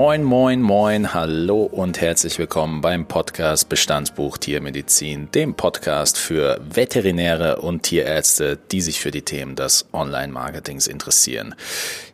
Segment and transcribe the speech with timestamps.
[0.00, 7.56] Moin, moin, moin, hallo und herzlich willkommen beim Podcast Bestandsbuch Tiermedizin, dem Podcast für Veterinäre
[7.56, 11.56] und Tierärzte, die sich für die Themen des Online-Marketings interessieren.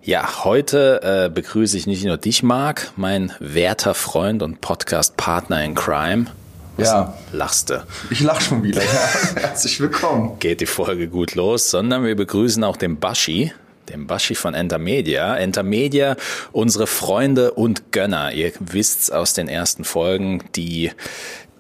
[0.03, 5.75] Ja, heute äh, begrüße ich nicht nur dich, Marc, mein werter Freund und Podcast-Partner in
[5.75, 6.25] Crime.
[6.79, 7.15] Was ja.
[7.33, 7.85] Lachst du?
[8.09, 8.83] Ich lach schon wieder.
[8.83, 8.91] Ja.
[9.43, 10.39] Herzlich willkommen.
[10.39, 13.53] Geht die Folge gut los, sondern wir begrüßen auch den Baschi
[13.89, 15.37] dem Baschi von Entermedia.
[15.37, 16.17] Entermedia,
[16.53, 18.33] unsere Freunde und Gönner.
[18.33, 20.91] Ihr wisst's aus den ersten Folgen, die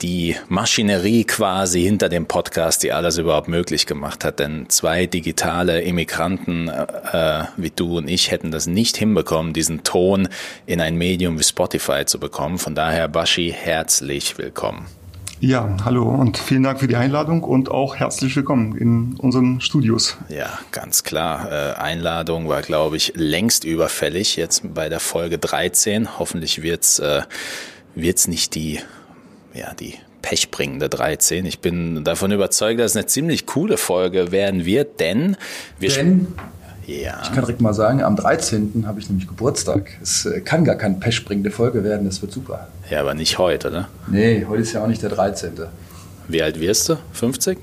[0.02, 4.38] die Maschinerie quasi hinter dem Podcast, die alles überhaupt möglich gemacht hat.
[4.38, 10.28] Denn zwei digitale Immigranten äh, wie du und ich hätten das nicht hinbekommen, diesen Ton
[10.66, 12.58] in ein Medium wie Spotify zu bekommen.
[12.58, 14.86] Von daher, Baschi, herzlich willkommen.
[15.46, 20.16] Ja, hallo und vielen Dank für die Einladung und auch herzlich willkommen in unseren Studios.
[20.30, 21.52] Ja, ganz klar.
[21.52, 24.36] Äh, Einladung war, glaube ich, längst überfällig.
[24.36, 26.18] Jetzt bei der Folge 13.
[26.18, 27.24] Hoffentlich wird's äh,
[27.94, 28.80] wird's nicht die,
[29.52, 31.44] ja, die pechbringende 13.
[31.44, 35.36] Ich bin davon überzeugt, dass es eine ziemlich coole Folge werden wird, denn
[35.78, 36.28] wir denn
[36.86, 37.20] ja.
[37.22, 38.84] Ich kann direkt mal sagen, am 13.
[38.86, 39.90] habe ich nämlich Geburtstag.
[40.02, 42.68] Es äh, kann gar keine pechbringende Folge werden, das wird super.
[42.90, 43.88] Ja, aber nicht heute, ne?
[44.06, 45.52] Nee, heute ist ja auch nicht der 13.
[46.28, 46.96] Wie alt wirst du?
[47.12, 47.58] 50?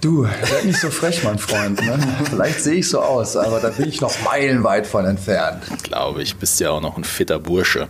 [0.00, 1.84] Du, werd nicht so frech, mein Freund.
[1.84, 1.98] Ne?
[2.30, 5.62] Vielleicht sehe ich so aus, aber da bin ich noch meilenweit von entfernt.
[5.82, 7.88] Glaube ich, bist ja auch noch ein fitter Bursche.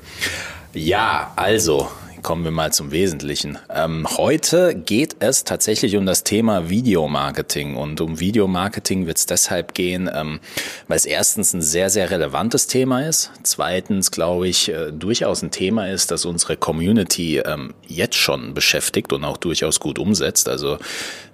[0.72, 1.88] Ja, also,
[2.22, 3.58] kommen wir mal zum Wesentlichen.
[3.74, 9.74] Ähm, heute geht es tatsächlich um das Thema Videomarketing und um Videomarketing wird es deshalb
[9.74, 10.40] gehen, ähm,
[10.88, 13.30] weil es erstens ein sehr, sehr relevantes Thema ist.
[13.42, 19.12] Zweitens, glaube ich, äh, durchaus ein Thema ist, das unsere Community ähm, jetzt schon beschäftigt
[19.12, 20.48] und auch durchaus gut umsetzt.
[20.48, 20.78] Also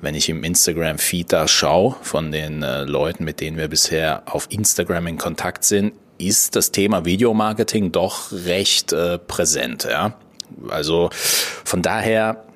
[0.01, 4.47] wenn ich im Instagram-Feed da schaue von den äh, Leuten, mit denen wir bisher auf
[4.51, 9.87] Instagram in Kontakt sind, ist das Thema Videomarketing doch recht äh, präsent.
[9.91, 10.15] Ja?
[10.69, 11.11] Also
[11.65, 12.47] von daher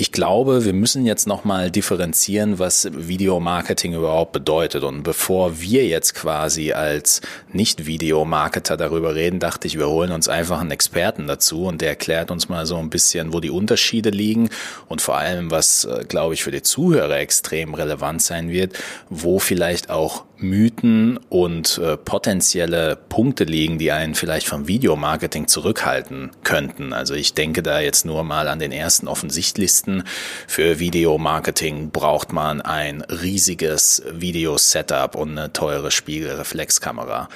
[0.00, 4.82] ich glaube, wir müssen jetzt nochmal differenzieren, was Videomarketing überhaupt bedeutet.
[4.82, 7.20] Und bevor wir jetzt quasi als
[7.52, 12.30] Nicht-Videomarketer darüber reden, dachte ich, wir holen uns einfach einen Experten dazu und der erklärt
[12.30, 14.48] uns mal so ein bisschen, wo die Unterschiede liegen
[14.88, 18.78] und vor allem, was, äh, glaube ich, für die Zuhörer extrem relevant sein wird,
[19.10, 26.30] wo vielleicht auch Mythen und äh, potenzielle Punkte liegen, die einen vielleicht vom Videomarketing zurückhalten
[26.44, 26.92] könnten.
[26.92, 30.04] Also ich denke da jetzt nur mal an den ersten offensichtlichsten.
[30.46, 37.28] Für Videomarketing braucht man ein riesiges Video-Setup und eine teure Spiegelreflexkamera.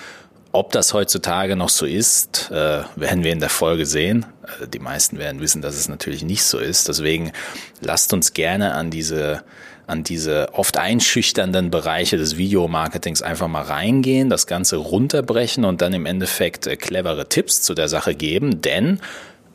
[0.54, 4.24] Ob das heutzutage noch so ist, äh, werden wir in der Folge sehen.
[4.60, 6.86] Äh, die meisten werden wissen, dass es natürlich nicht so ist.
[6.86, 7.32] Deswegen
[7.80, 9.42] lasst uns gerne an diese
[9.86, 15.92] an diese oft einschüchternden Bereiche des Videomarketings einfach mal reingehen, das Ganze runterbrechen und dann
[15.92, 18.62] im Endeffekt äh, clevere Tipps zu der Sache geben.
[18.62, 19.00] Denn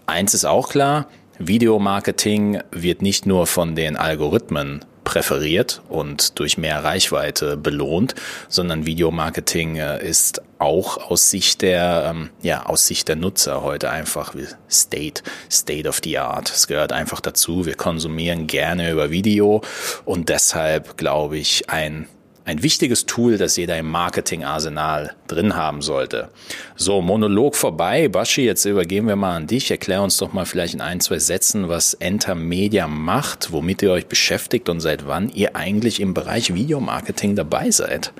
[0.05, 1.07] eins ist auch klar,
[1.39, 8.13] Videomarketing wird nicht nur von den Algorithmen präferiert und durch mehr Reichweite belohnt,
[8.47, 13.89] sondern Videomarketing äh, ist auch aus Sicht der, ähm, ja, aus Sicht der Nutzer heute
[13.89, 14.35] einfach
[14.69, 16.51] State, State of the Art.
[16.51, 17.65] Es gehört einfach dazu.
[17.65, 19.63] Wir konsumieren gerne über Video
[20.05, 22.07] und deshalb glaube ich ein
[22.49, 26.29] ein wichtiges Tool, das jeder im Marketingarsenal drin haben sollte.
[26.75, 28.07] So, Monolog vorbei.
[28.07, 29.69] Baschi, jetzt übergeben wir mal an dich.
[29.69, 33.91] Erklär uns doch mal vielleicht in ein, zwei Sätzen, was Enter Media macht, womit ihr
[33.91, 38.13] euch beschäftigt und seit wann ihr eigentlich im Bereich Videomarketing dabei seid.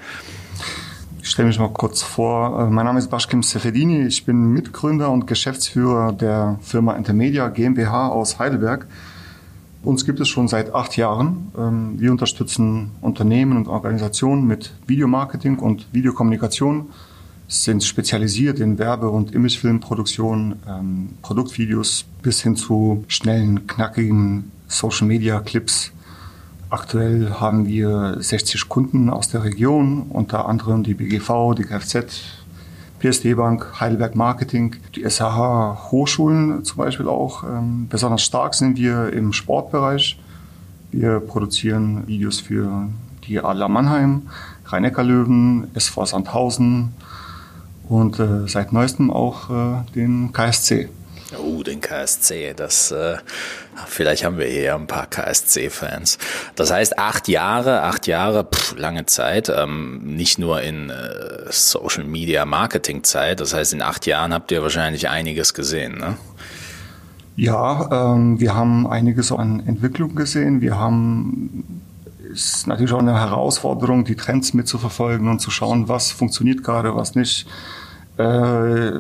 [1.24, 2.68] Ich stelle mich mal kurz vor.
[2.68, 4.06] Äh, mein Name ist Baschkim Sefedini.
[4.06, 8.88] Ich bin Mitgründer und Geschäftsführer der Firma Intermedia GmbH aus Heidelberg.
[9.82, 11.52] Uns gibt es schon seit acht Jahren.
[11.58, 16.90] Ähm, wir unterstützen Unternehmen und Organisationen mit Videomarketing und Videokommunikation,
[17.48, 25.92] sind spezialisiert in Werbe- und Imagefilmproduktion, ähm, Produktvideos bis hin zu schnellen, knackigen Social-Media-Clips.
[26.70, 32.39] Aktuell haben wir 60 Kunden aus der Region, unter anderem die BGV, die Kfz,
[33.00, 37.44] PSD Bank, Heidelberg Marketing, die SHH Hochschulen zum Beispiel auch.
[37.44, 40.20] Ähm, besonders stark sind wir im Sportbereich.
[40.92, 42.90] Wir produzieren Videos für
[43.26, 44.24] die Adler Mannheim,
[44.66, 46.94] rhein löwen SV Sandhausen
[47.88, 50.90] und äh, seit neuestem auch äh, den KSC.
[51.38, 53.18] Oh, den KSC, das äh,
[53.88, 56.18] vielleicht haben wir hier ein paar KSC-Fans.
[56.56, 62.04] Das heißt, acht Jahre, acht Jahre, pff, lange Zeit, ähm, nicht nur in äh, Social
[62.04, 63.40] Media Marketing Zeit.
[63.40, 66.18] Das heißt, in acht Jahren habt ihr wahrscheinlich einiges gesehen, ne?
[67.36, 70.60] Ja, ähm, wir haben einiges an Entwicklung gesehen.
[70.62, 71.82] Wir haben
[72.32, 77.16] ist natürlich auch eine Herausforderung, die Trends mitzuverfolgen und zu schauen, was funktioniert gerade, was
[77.16, 77.48] nicht
[78.20, 79.00] Äh,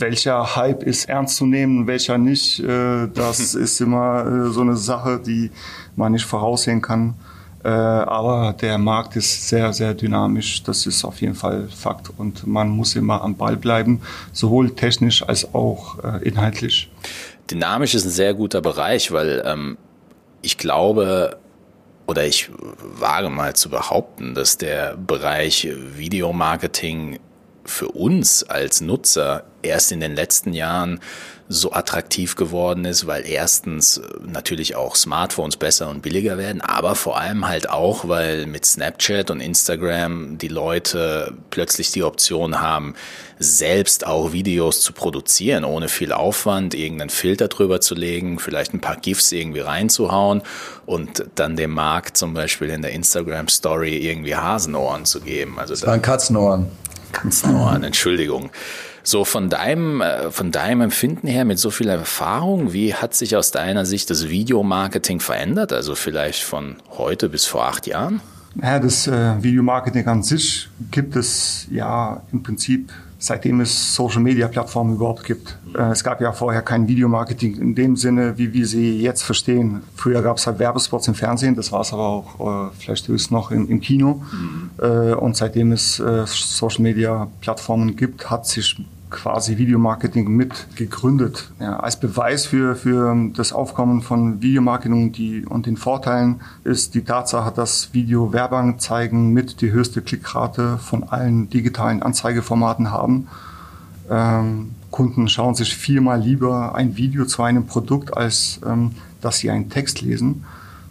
[0.00, 4.76] welcher Hype ist ernst zu nehmen, welcher nicht, äh, das ist immer äh, so eine
[4.76, 5.50] Sache, die
[5.96, 7.14] man nicht voraussehen kann.
[7.62, 10.62] Äh, aber der Markt ist sehr, sehr dynamisch.
[10.62, 12.10] Das ist auf jeden Fall Fakt.
[12.16, 14.00] Und man muss immer am Ball bleiben,
[14.32, 16.90] sowohl technisch als auch äh, inhaltlich.
[17.50, 19.76] Dynamisch ist ein sehr guter Bereich, weil ähm,
[20.40, 21.36] ich glaube,
[22.06, 22.50] oder ich
[22.98, 27.18] wage mal zu behaupten, dass der Bereich Videomarketing
[27.64, 31.00] für uns als Nutzer erst in den letzten Jahren
[31.52, 36.94] so attraktiv geworden ist, weil erstens äh, natürlich auch Smartphones besser und billiger werden, aber
[36.94, 42.94] vor allem halt auch, weil mit Snapchat und Instagram die Leute plötzlich die Option haben,
[43.40, 48.80] selbst auch Videos zu produzieren, ohne viel Aufwand, irgendeinen Filter drüber zu legen, vielleicht ein
[48.80, 50.42] paar GIFs irgendwie reinzuhauen
[50.86, 55.58] und dann dem Markt zum Beispiel in der Instagram Story irgendwie Hasenohren zu geben.
[55.58, 56.68] Also das waren Katzenohren.
[57.12, 58.50] Katzenohren, Entschuldigung.
[59.02, 63.36] So von deinem, äh, von deinem Empfinden her mit so viel Erfahrung, wie hat sich
[63.36, 65.72] aus deiner Sicht das Videomarketing verändert?
[65.72, 68.20] Also vielleicht von heute bis vor acht Jahren?
[68.60, 75.24] Ja, das äh, Videomarketing an sich gibt es ja im Prinzip seitdem es Social-Media-Plattformen überhaupt
[75.24, 75.58] gibt.
[75.76, 79.82] Äh, es gab ja vorher kein Videomarketing in dem Sinne, wie wir sie jetzt verstehen.
[79.94, 83.30] Früher gab es halt Werbespots im Fernsehen, das war es aber auch äh, vielleicht höchst
[83.30, 84.22] noch im, im Kino.
[84.32, 84.70] Mhm.
[84.78, 91.50] Äh, und seitdem es äh, Social-Media-Plattformen gibt, hat sich quasi Videomarketing mit gegründet.
[91.60, 97.02] Ja, als Beweis für, für das Aufkommen von Videomarketing die, und den Vorteilen ist die
[97.02, 103.28] Tatsache, dass Video-Werbeanzeigen mit die höchste Klickrate von allen digitalen Anzeigeformaten haben.
[104.08, 109.50] Ähm, Kunden schauen sich viermal lieber ein Video zu einem Produkt, als ähm, dass sie
[109.50, 110.44] einen Text lesen.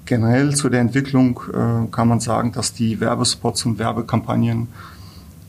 [0.05, 4.67] Generell zu der Entwicklung äh, kann man sagen, dass die Werbespots und Werbekampagnen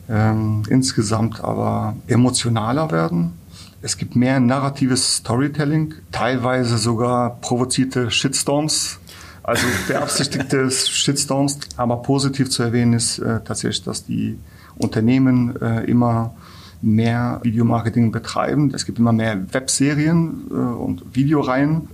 [0.09, 3.33] ähm, insgesamt aber emotionaler werden.
[3.81, 8.99] Es gibt mehr narratives Storytelling, teilweise sogar provozierte Shitstorms,
[9.43, 11.59] also beabsichtigte Shitstorms.
[11.77, 14.37] Aber positiv zu erwähnen ist äh, tatsächlich, dass die
[14.77, 16.35] Unternehmen äh, immer
[16.81, 18.71] mehr Videomarketing betreiben.
[18.73, 21.87] Es gibt immer mehr Webserien äh, und Videoreihen.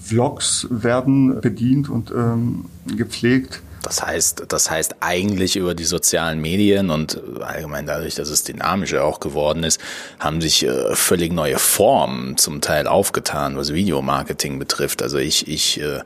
[0.00, 3.62] Vlogs werden bedient und ähm, gepflegt.
[3.82, 9.04] Das heißt, das heißt eigentlich über die sozialen Medien und allgemein dadurch, dass es dynamischer
[9.04, 9.80] auch geworden ist,
[10.18, 15.02] haben sich äh, völlig neue Formen zum Teil aufgetan, was Videomarketing betrifft.
[15.02, 16.00] Also ich, ich, äh,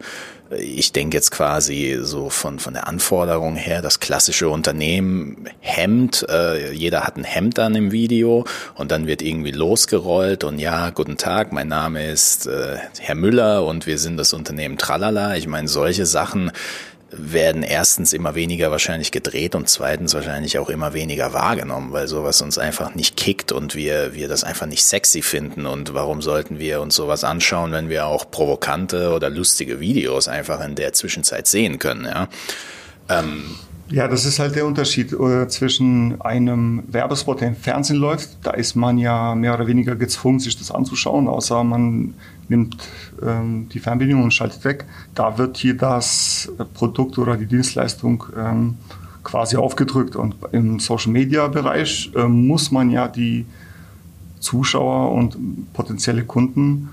[0.51, 6.73] ich denke jetzt quasi so von, von der Anforderung her, das klassische Unternehmen Hemd, äh,
[6.73, 8.45] jeder hat ein Hemd an im Video
[8.77, 13.65] und dann wird irgendwie losgerollt und ja, guten Tag, mein Name ist äh, Herr Müller
[13.67, 15.37] und wir sind das Unternehmen Tralala.
[15.37, 16.53] Ich meine, solche Sachen
[17.11, 22.43] werden erstens immer weniger wahrscheinlich gedreht und zweitens wahrscheinlich auch immer weniger wahrgenommen, weil sowas
[22.43, 25.67] uns einfach nicht kickt und wir, wir das einfach nicht sexy finden.
[25.67, 30.61] Und warum sollten wir uns sowas anschauen, wenn wir auch provokante oder lustige Videos einfach
[30.65, 32.29] in der Zwischenzeit sehen können, ja?
[33.09, 33.55] Ähm,
[33.89, 38.31] ja, das ist halt der Unterschied äh, zwischen einem Werbespot, der im Fernsehen läuft.
[38.43, 42.15] Da ist man ja mehr oder weniger gezwungen, sich das anzuschauen, außer man
[42.49, 42.77] nimmt
[43.23, 44.85] ähm, die Fernbedienung und schaltet weg.
[45.15, 48.75] Da wird hier das Produkt oder die Dienstleistung ähm,
[49.25, 50.17] quasi aufgedrückt.
[50.17, 53.47] Und im Social-Media-Bereich äh, muss man ja die
[54.41, 56.91] Zuschauer und potenzielle Kunden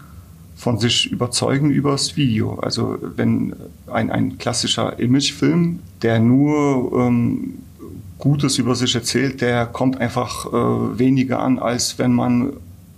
[0.56, 2.56] von sich überzeugen übers Video.
[2.56, 3.54] Also wenn
[3.88, 7.56] ein, ein klassischer Imagefilm, der nur ähm,
[8.18, 12.54] Gutes über sich erzählt, der kommt einfach äh, weniger an, als wenn man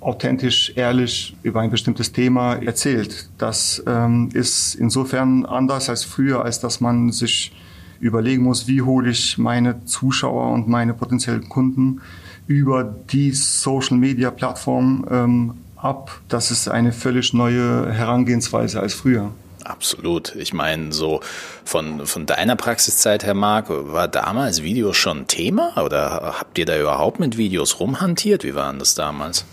[0.05, 3.27] authentisch, ehrlich über ein bestimmtes Thema erzählt.
[3.39, 7.51] Das ähm, ist insofern anders als früher, als dass man sich
[8.00, 12.01] überlegen muss, wie hole ich meine Zuschauer und meine potenziellen Kunden
[12.45, 16.21] über die Social-Media-Plattform ähm, ab.
[16.27, 19.31] Das ist eine völlig neue Herangehensweise als früher.
[19.63, 20.35] Absolut.
[20.35, 21.21] Ich meine, so
[21.63, 26.79] von, von deiner Praxiszeit, Herr Mark, war damals Video schon Thema oder habt ihr da
[26.79, 28.43] überhaupt mit Videos rumhantiert?
[28.43, 29.45] Wie waren das damals?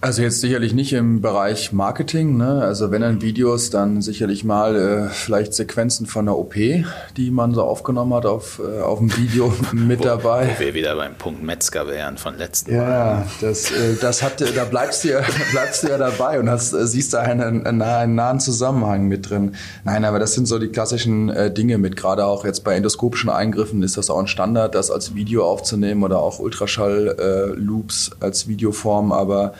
[0.00, 2.36] Also jetzt sicherlich nicht im Bereich Marketing.
[2.36, 2.62] Ne?
[2.62, 7.52] Also wenn dann Videos, dann sicherlich mal äh, vielleicht Sequenzen von der OP, die man
[7.52, 10.50] so aufgenommen hat auf, äh, auf dem Video mit wo, dabei.
[10.56, 12.88] Wo wir wieder beim Punkt Metzger wären von letzten ja, Mal.
[12.88, 16.74] Ja, das, äh, das hat, da bleibst du ja, bleibst du ja dabei und hast,
[16.74, 19.56] äh, siehst da einen, einen, einen nahen Zusammenhang mit drin.
[19.82, 21.96] Nein, aber das sind so die klassischen äh, Dinge mit.
[21.96, 26.04] Gerade auch jetzt bei endoskopischen Eingriffen ist das auch ein Standard, das als Video aufzunehmen
[26.04, 29.10] oder auch Ultraschall-Loops äh, als Videoform.
[29.10, 29.54] Aber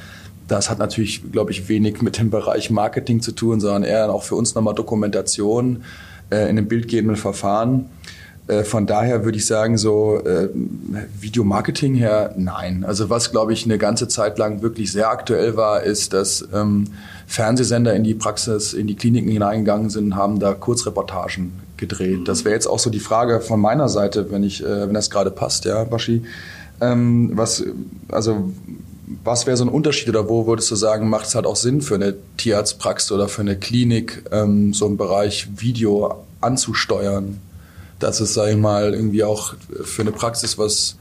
[0.49, 4.23] das hat natürlich, glaube ich, wenig mit dem Bereich Marketing zu tun, sondern eher auch
[4.23, 5.85] für uns nochmal Dokumentation
[6.31, 7.87] äh, in einem bildgebenden Verfahren.
[8.47, 10.49] Äh, von daher würde ich sagen, so äh,
[11.21, 12.85] Videomarketing her, nein.
[12.85, 16.85] Also was, glaube ich, eine ganze Zeit lang wirklich sehr aktuell war, ist, dass ähm,
[17.27, 22.27] Fernsehsender in die Praxis, in die Kliniken hineingegangen sind, haben da Kurzreportagen gedreht.
[22.27, 25.31] Das wäre jetzt auch so die Frage von meiner Seite, wenn ich, wenn das gerade
[25.31, 26.25] passt, ja, Baschi.
[26.81, 27.63] Ähm, was,
[28.09, 28.53] also
[29.25, 31.81] was wäre so ein Unterschied oder wo würdest du sagen, macht es halt auch Sinn
[31.81, 37.41] für eine Tierarztpraxis oder für eine Klinik, ähm, so einen Bereich Video anzusteuern?
[37.99, 40.97] Dass es, sag ich mal, irgendwie auch für eine Praxis was,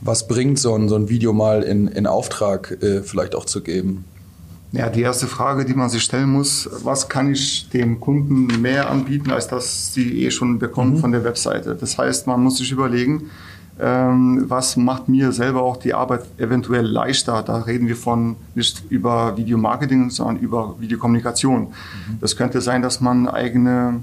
[0.00, 3.62] was bringt, so ein, so ein Video mal in, in Auftrag äh, vielleicht auch zu
[3.62, 4.04] geben?
[4.72, 8.88] Ja, die erste Frage, die man sich stellen muss, was kann ich dem Kunden mehr
[8.88, 10.98] anbieten, als das sie eh schon bekommen mhm.
[10.98, 11.74] von der Webseite?
[11.74, 13.30] Das heißt, man muss sich überlegen,
[13.82, 17.42] was macht mir selber auch die Arbeit eventuell leichter?
[17.42, 21.62] Da reden wir von nicht über Videomarketing, sondern über Videokommunikation.
[21.62, 22.18] Mhm.
[22.20, 24.00] Das könnte sein, dass man eigene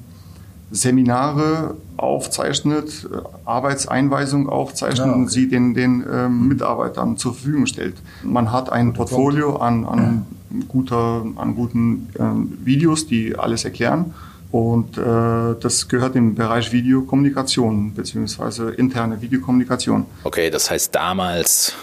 [0.72, 3.07] Seminare aufzeichnet,
[3.46, 5.19] Arbeitseinweisungen aufzeichnet ja, okay.
[5.22, 7.96] und sie den, den ähm, Mitarbeitern zur Verfügung stellt.
[8.24, 10.25] Man hat ein Portfolio an, an,
[10.67, 14.13] guter, an guten ähm, Videos, die alles erklären
[14.51, 20.06] und äh, das gehört im Bereich Videokommunikation beziehungsweise interne Videokommunikation.
[20.24, 21.74] Okay, das heißt damals,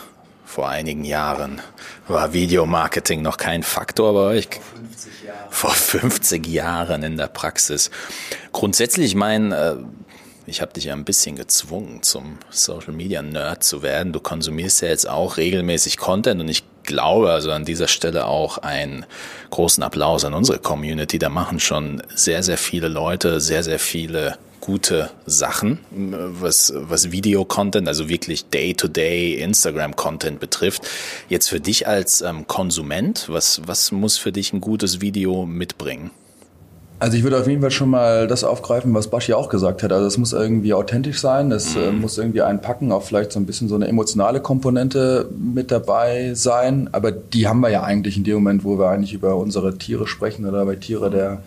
[0.45, 1.61] vor einigen Jahren,
[2.09, 4.49] war Videomarketing noch kein Faktor bei euch.
[5.51, 7.91] Vor 50 Jahren in der Praxis.
[8.53, 9.77] Grundsätzlich, mein, äh,
[10.47, 14.13] ich habe dich ja ein bisschen gezwungen, zum Social Media Nerd zu werden.
[14.13, 18.59] Du konsumierst ja jetzt auch regelmäßig Content und ich glaube, also an dieser Stelle auch
[18.59, 19.05] einen
[19.51, 21.19] großen Applaus an unsere Community.
[21.19, 27.87] Da machen schon sehr, sehr viele Leute sehr, sehr viele gute Sachen, was, was Video-Content,
[27.87, 30.89] also wirklich Day-to-Day Instagram-Content betrifft.
[31.29, 36.13] Jetzt für dich als ähm, Konsument, was, was muss für dich ein gutes Video mitbringen?
[37.01, 39.93] Also ich würde auf jeden Fall schon mal das aufgreifen, was Baschi auch gesagt hat.
[39.93, 42.01] Also es muss irgendwie authentisch sein, es äh, mhm.
[42.01, 46.89] muss irgendwie einpacken, auch vielleicht so ein bisschen so eine emotionale Komponente mit dabei sein.
[46.93, 50.07] Aber die haben wir ja eigentlich in dem Moment, wo wir eigentlich über unsere Tiere
[50.07, 51.43] sprechen oder bei Tiere der,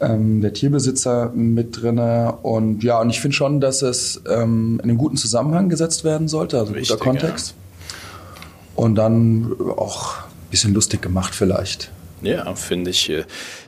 [0.00, 2.34] ähm, der Tierbesitzer mit drinne.
[2.42, 6.28] Und ja, und ich finde schon, dass es ähm, in einem guten Zusammenhang gesetzt werden
[6.28, 7.54] sollte, also Richtig, guter Kontext.
[7.56, 8.82] Ja.
[8.84, 11.90] Und dann auch ein bisschen lustig gemacht vielleicht.
[12.22, 13.24] Ja, finde ich, äh,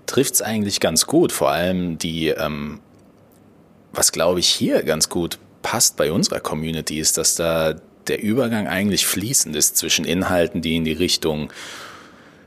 [0.08, 1.30] trifft es eigentlich ganz gut.
[1.32, 2.80] Vor allem die, ähm,
[3.92, 7.76] was glaube ich hier ganz gut passt bei unserer Community, ist, dass da
[8.08, 11.52] der Übergang eigentlich fließend ist zwischen Inhalten, die in die Richtung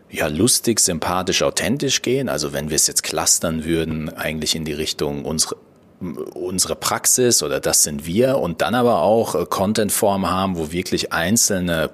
[0.09, 2.27] ja, lustig, sympathisch, authentisch gehen.
[2.27, 5.55] Also wenn wir es jetzt clustern würden, eigentlich in die Richtung unsere,
[6.33, 11.13] unsere Praxis oder das sind wir und dann aber auch äh, Contentformen haben, wo wirklich
[11.13, 11.91] einzelne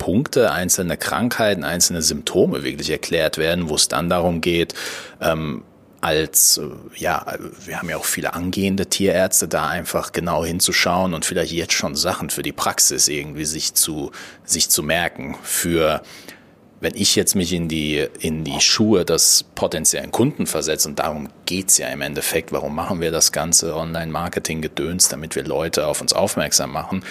[0.00, 4.74] Punkte, einzelne Krankheiten, einzelne Symptome wirklich erklärt werden, wo es dann darum geht,
[5.20, 5.62] ähm,
[6.00, 6.66] als, äh,
[6.96, 7.26] ja,
[7.66, 11.94] wir haben ja auch viele angehende Tierärzte, da einfach genau hinzuschauen und vielleicht jetzt schon
[11.94, 14.10] Sachen für die Praxis irgendwie sich zu,
[14.42, 15.36] sich zu merken.
[15.42, 16.00] Für,
[16.80, 21.28] wenn ich jetzt mich in die, in die Schuhe des potenziellen Kunden versetze, und darum
[21.44, 26.14] geht's ja im Endeffekt, warum machen wir das ganze Online-Marketing-Gedöns, damit wir Leute auf uns
[26.14, 27.04] aufmerksam machen,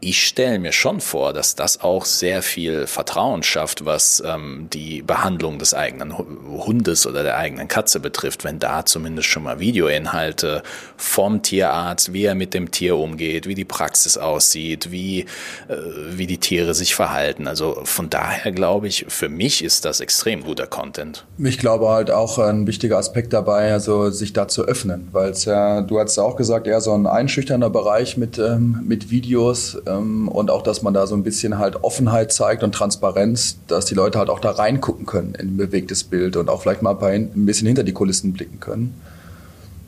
[0.00, 5.02] ich stelle mir schon vor, dass das auch sehr viel Vertrauen schafft, was ähm, die
[5.02, 10.62] Behandlung des eigenen Hundes oder der eigenen Katze betrifft, wenn da zumindest schon mal Videoinhalte
[10.96, 15.22] vom Tierarzt, wie er mit dem Tier umgeht, wie die Praxis aussieht, wie,
[15.66, 15.76] äh,
[16.10, 17.48] wie die Tiere sich verhalten.
[17.48, 21.26] Also von daher glaube ich, für mich ist das extrem guter Content.
[21.38, 25.44] Ich glaube halt auch ein wichtiger Aspekt dabei, also sich da zu öffnen, weil es
[25.44, 30.28] ja, du hast auch gesagt, eher so ein einschüchternder Bereich mit, ähm, mit Videos ähm,
[30.28, 33.94] und auch, dass man da so ein bisschen halt Offenheit zeigt und Transparenz, dass die
[33.94, 37.46] Leute halt auch da reingucken können in ein bewegtes Bild und auch vielleicht mal ein
[37.46, 39.00] bisschen hinter die Kulissen blicken können,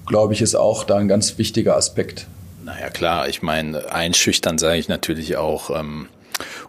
[0.06, 2.26] glaube ich, ist auch da ein ganz wichtiger Aspekt.
[2.64, 5.70] Naja, klar, ich meine, einschüchtern sage ich natürlich auch.
[5.70, 6.08] Ähm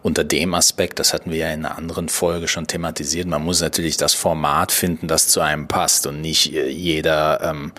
[0.02, 3.62] unter dem Aspekt, das hatten wir ja in einer anderen Folge schon thematisiert, man muss
[3.62, 7.72] natürlich das Format finden, das zu einem passt und nicht jeder ähm,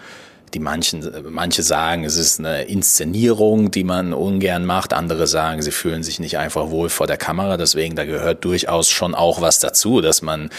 [0.53, 4.93] die manchen, manche sagen, es ist eine Inszenierung, die man ungern macht.
[4.93, 7.57] Andere sagen, sie fühlen sich nicht einfach wohl vor der Kamera.
[7.57, 10.49] Deswegen, da gehört durchaus schon auch was dazu, dass man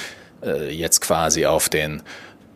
[0.42, 2.02] äh, jetzt quasi auf den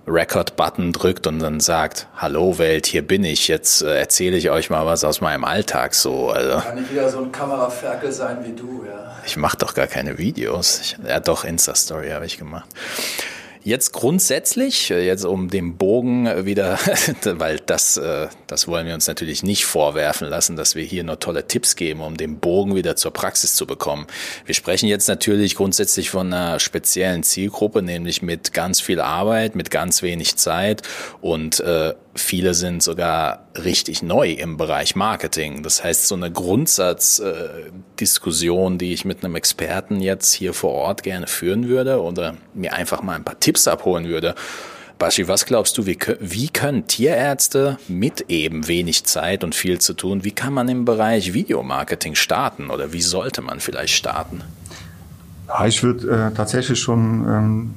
[0.09, 4.71] Record-Button drückt und dann sagt, hallo Welt, hier bin ich, jetzt äh, erzähle ich euch
[4.71, 6.31] mal was aus meinem Alltag so.
[6.31, 9.17] Also, Kann ich wieder so ein Kameraferkel sein wie du, ja.
[9.27, 10.81] Ich mache doch gar keine Videos.
[10.81, 12.69] Ich, ja doch, Insta-Story habe ich gemacht.
[13.69, 16.79] Jetzt grundsätzlich, äh, jetzt um den Bogen wieder,
[17.25, 21.21] weil das, äh, das wollen wir uns natürlich nicht vorwerfen lassen, dass wir hier nur
[21.21, 24.07] tolle Tipps geben, um den Bogen wieder zur Praxis zu bekommen.
[24.47, 29.71] Wir sprechen jetzt natürlich grundsätzlich von einer speziellen Zielgruppe, nämlich mit ganz viel Arbeit, mit
[29.71, 30.81] ganz wenig Zeit
[31.21, 35.63] und äh, viele sind sogar richtig neu im Bereich Marketing.
[35.63, 41.27] Das heißt, so eine Grundsatzdiskussion, die ich mit einem Experten jetzt hier vor Ort gerne
[41.27, 44.35] führen würde oder mir einfach mal ein paar Tipps abholen würde.
[44.99, 49.95] Baschi, was glaubst du, wie, wie können Tierärzte mit eben wenig Zeit und viel zu
[49.95, 54.43] tun, wie kann man im Bereich Videomarketing starten oder wie sollte man vielleicht starten?
[55.47, 57.75] Ja, ich würde äh, tatsächlich schon ähm,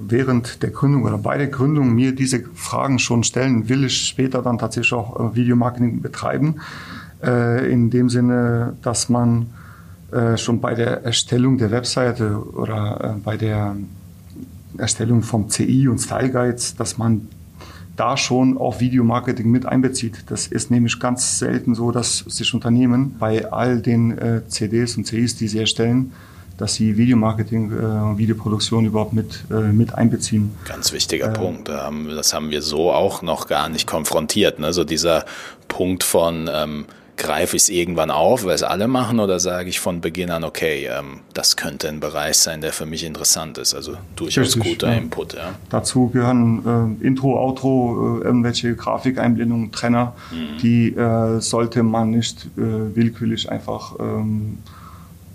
[0.00, 4.42] während der Gründung oder bei der Gründung mir diese Fragen schon stellen, will ich später
[4.42, 6.56] dann tatsächlich auch äh, Videomarketing betreiben.
[7.22, 9.48] Äh, in dem Sinne, dass man
[10.10, 13.76] äh, schon bei der Erstellung der Webseite oder bei der
[14.78, 17.28] Erstellung vom CI und Style Guides, dass man
[17.96, 20.24] da schon auch Videomarketing mit einbezieht.
[20.28, 25.36] Das ist nämlich ganz selten so, dass sich Unternehmen bei all den CDs und CIs,
[25.36, 26.12] die sie erstellen,
[26.60, 30.52] dass sie Videomarketing und äh, Videoproduktion überhaupt mit, äh, mit einbeziehen.
[30.66, 31.68] Ganz wichtiger äh, Punkt.
[31.68, 34.58] Das haben wir so auch noch gar nicht konfrontiert.
[34.58, 34.72] Ne?
[34.74, 35.24] So dieser
[35.68, 36.84] Punkt von ähm,
[37.16, 40.44] greife ich es irgendwann auf, weil es alle machen, oder sage ich von Beginn an,
[40.44, 43.74] okay, ähm, das könnte ein Bereich sein, der für mich interessant ist.
[43.74, 44.98] Also durchaus Richtig, guter ja.
[44.98, 45.34] Input.
[45.34, 45.54] Ja.
[45.70, 50.58] Dazu gehören äh, Intro, Outro, äh, irgendwelche Grafikeinblendungen, Trenner, mhm.
[50.62, 54.58] die äh, sollte man nicht äh, willkürlich einfach ähm,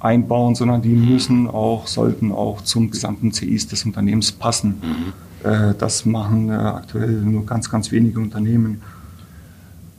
[0.05, 4.81] einbauen, sondern die müssen auch, sollten auch zum gesamten CIs des Unternehmens passen.
[4.81, 5.49] Mhm.
[5.49, 8.81] Äh, das machen äh, aktuell nur ganz, ganz wenige Unternehmen.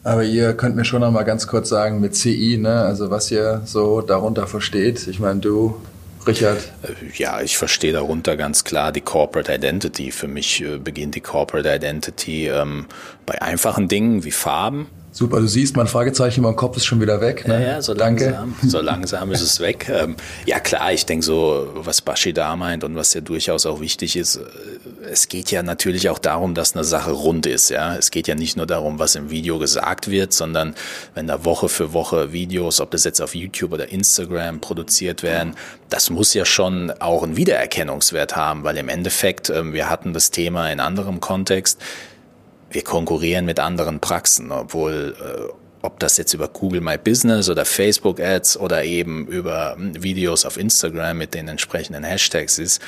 [0.04, 2.82] Aber ihr könnt mir schon noch mal ganz kurz sagen mit CI, ne?
[2.82, 5.08] also was ihr so darunter versteht.
[5.08, 5.74] Ich meine, du,
[6.26, 6.58] Richard?
[6.82, 10.12] Äh, ja, ich verstehe darunter ganz klar die Corporate Identity.
[10.12, 12.86] Für mich beginnt die Corporate Identity ähm,
[13.26, 17.22] bei einfachen Dingen wie Farben Super, du siehst, mein Fragezeichen im Kopf ist schon wieder
[17.22, 17.48] weg.
[17.48, 17.54] Ne?
[17.54, 18.26] Ja, ja, so Danke.
[18.26, 19.88] langsam, so langsam ist es weg.
[19.88, 23.80] Ähm, ja klar, ich denke so, was Baschi da meint und was ja durchaus auch
[23.80, 24.40] wichtig ist, äh,
[25.10, 27.70] es geht ja natürlich auch darum, dass eine Sache rund ist.
[27.70, 30.74] Ja, Es geht ja nicht nur darum, was im Video gesagt wird, sondern
[31.14, 35.54] wenn da Woche für Woche Videos, ob das jetzt auf YouTube oder Instagram produziert werden,
[35.88, 40.30] das muss ja schon auch einen Wiedererkennungswert haben, weil im Endeffekt, ähm, wir hatten das
[40.30, 41.80] Thema in anderem Kontext,
[42.70, 45.52] wir konkurrieren mit anderen Praxen, obwohl äh,
[45.82, 50.44] ob das jetzt über Google My Business oder Facebook Ads oder eben über hm, Videos
[50.44, 52.82] auf Instagram mit den entsprechenden Hashtags ist,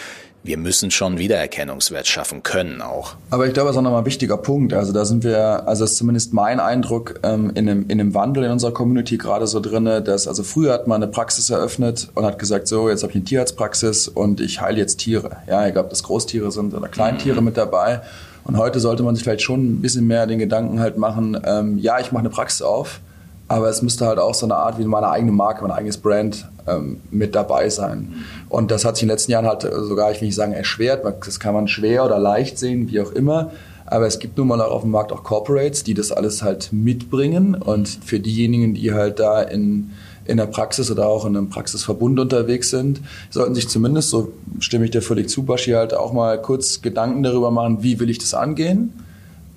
[0.45, 3.17] wir müssen schon Wiedererkennungswert schaffen können auch.
[3.31, 4.73] Aber ich glaube, das ist auch nochmal ein wichtiger Punkt.
[4.73, 8.15] Also da sind wir, also das ist zumindest mein Eindruck ähm, in, einem, in einem
[8.15, 12.09] Wandel in unserer Community gerade so drinne, dass also früher hat man eine Praxis eröffnet
[12.15, 15.39] und hat gesagt, so jetzt habe ich eine Tierarztpraxis und ich heile jetzt Tiere.
[15.49, 17.47] Ja, egal ob das Großtiere sind oder Kleintiere mhm.
[17.47, 18.03] mit dabei.
[18.49, 21.79] Und heute sollte man sich vielleicht schon ein bisschen mehr den Gedanken halt machen, ähm,
[21.79, 23.01] ja, ich mache eine Praxis auf,
[23.47, 26.49] aber es müsste halt auch so eine Art wie meine eigene Marke, mein eigenes Brand
[26.67, 28.25] ähm, mit dabei sein.
[28.49, 31.05] Und das hat sich in den letzten Jahren halt sogar, ich will nicht sagen erschwert,
[31.27, 33.51] das kann man schwer oder leicht sehen, wie auch immer.
[33.85, 36.73] Aber es gibt nun mal auch auf dem Markt auch Corporates, die das alles halt
[36.73, 37.55] mitbringen.
[37.55, 39.91] Und für diejenigen, die halt da in
[40.29, 44.85] in der Praxis oder auch in einem Praxisverbund unterwegs sind, sollten sich zumindest, so stimme
[44.85, 48.19] ich dir völlig zu, Baschi, halt auch mal kurz Gedanken darüber machen, wie will ich
[48.19, 48.93] das angehen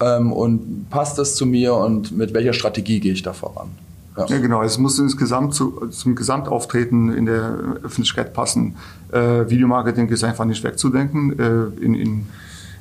[0.02, 3.70] ähm, und passt das zu mir und mit welcher Strategie gehe ich da voran.
[4.18, 4.26] Ja.
[4.26, 4.62] ja, genau.
[4.62, 8.76] Es muss insgesamt zu, zum Gesamtauftreten in der Öffentlichkeit passen.
[9.12, 12.26] Äh, Videomarketing ist einfach nicht wegzudenken äh, in, in,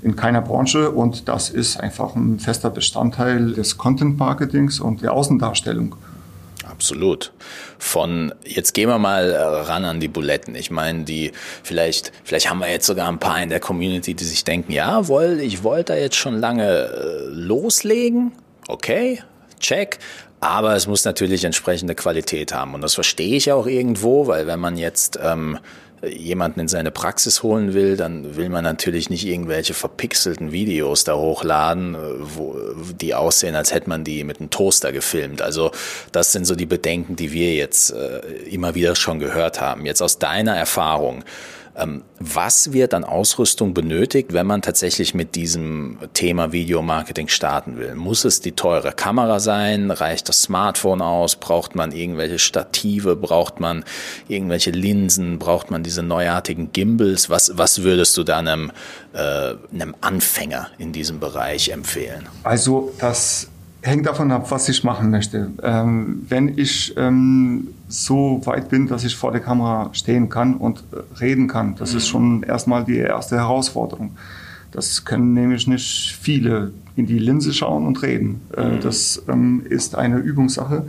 [0.02, 5.94] in keiner Branche und das ist einfach ein fester Bestandteil des Content-Marketings und der Außendarstellung.
[6.80, 7.32] Absolut.
[7.78, 10.54] Von jetzt gehen wir mal äh, ran an die Buletten.
[10.54, 11.30] Ich meine, die
[11.62, 15.06] vielleicht vielleicht haben wir jetzt sogar ein paar in der Community, die sich denken, ja,
[15.06, 18.32] wohl, ich wollte da jetzt schon lange äh, loslegen.
[18.66, 19.22] Okay,
[19.58, 19.98] check.
[20.40, 22.72] Aber es muss natürlich entsprechende Qualität haben.
[22.72, 25.58] Und das verstehe ich auch irgendwo, weil wenn man jetzt ähm,
[26.06, 31.14] jemanden in seine Praxis holen will, dann will man natürlich nicht irgendwelche verpixelten Videos da
[31.14, 32.56] hochladen, wo,
[32.98, 35.42] die aussehen, als hätte man die mit einem Toaster gefilmt.
[35.42, 35.72] Also
[36.12, 39.84] das sind so die Bedenken, die wir jetzt äh, immer wieder schon gehört haben.
[39.84, 41.24] Jetzt aus deiner Erfahrung,
[42.18, 47.94] was wird an Ausrüstung benötigt, wenn man tatsächlich mit diesem Thema Videomarketing starten will?
[47.94, 49.90] Muss es die teure Kamera sein?
[49.90, 51.36] Reicht das Smartphone aus?
[51.36, 53.16] Braucht man irgendwelche Stative?
[53.16, 53.84] Braucht man
[54.28, 55.38] irgendwelche Linsen?
[55.38, 57.30] Braucht man diese neuartigen Gimbals?
[57.30, 58.72] Was, was würdest du da einem,
[59.12, 62.28] äh, einem Anfänger in diesem Bereich empfehlen?
[62.42, 63.48] Also das
[63.82, 65.50] hängt davon ab, was ich machen möchte.
[65.62, 70.84] Ähm, wenn ich ähm, so weit bin, dass ich vor der Kamera stehen kann und
[70.92, 74.16] äh, reden kann, das ist schon erstmal die erste Herausforderung.
[74.72, 78.42] Das können nämlich nicht viele in die Linse schauen und reden.
[78.56, 78.80] Äh, mhm.
[78.80, 80.84] das ähm, ist eine Übungssache.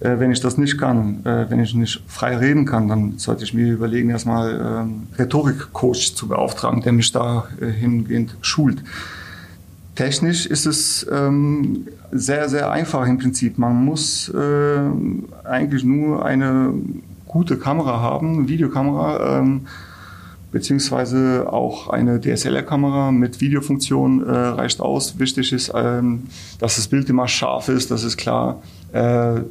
[0.00, 3.44] Äh, wenn ich das nicht kann, äh, wenn ich nicht frei reden kann, dann sollte
[3.44, 8.82] ich mir überlegen, erstmal ähm, Rhetorikcoach zu beauftragen, der mich da äh, hingehend schult.
[10.00, 13.58] Technisch ist es ähm, sehr, sehr einfach im Prinzip.
[13.58, 14.80] Man muss äh,
[15.44, 16.72] eigentlich nur eine
[17.26, 19.66] gute Kamera haben, Videokamera, ähm,
[20.52, 25.18] beziehungsweise auch eine DSLR-Kamera mit Videofunktion äh, reicht aus.
[25.18, 26.22] Wichtig ist, ähm,
[26.58, 28.62] dass das Bild immer scharf ist, das ist klar.
[28.92, 29.42] Äh,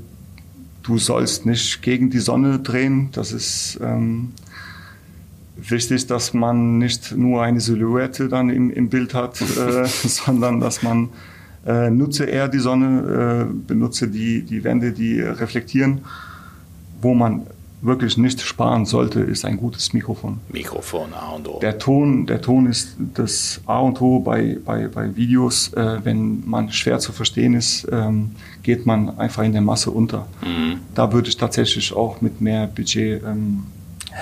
[0.82, 4.32] du sollst nicht gegen die Sonne drehen, das ist ähm,
[5.62, 10.84] wichtig, dass man nicht nur eine Silhouette dann im, im Bild hat, äh, sondern dass
[10.84, 11.10] man
[11.66, 16.02] äh, nutze eher die Sonne, äh, benutze die, die Wände, die reflektieren,
[17.02, 17.46] wo man
[17.82, 20.40] wirklich nicht sparen sollte, ist ein gutes Mikrofon.
[20.50, 21.60] Mikrofon A und O.
[21.60, 25.72] Der Ton, der Ton ist das A und O bei, bei, bei Videos.
[25.74, 28.32] Äh, wenn man schwer zu verstehen ist, ähm,
[28.64, 30.28] geht man einfach in der Masse unter.
[30.42, 30.80] Mhm.
[30.94, 33.64] Da würde ich tatsächlich auch mit mehr Budget ähm,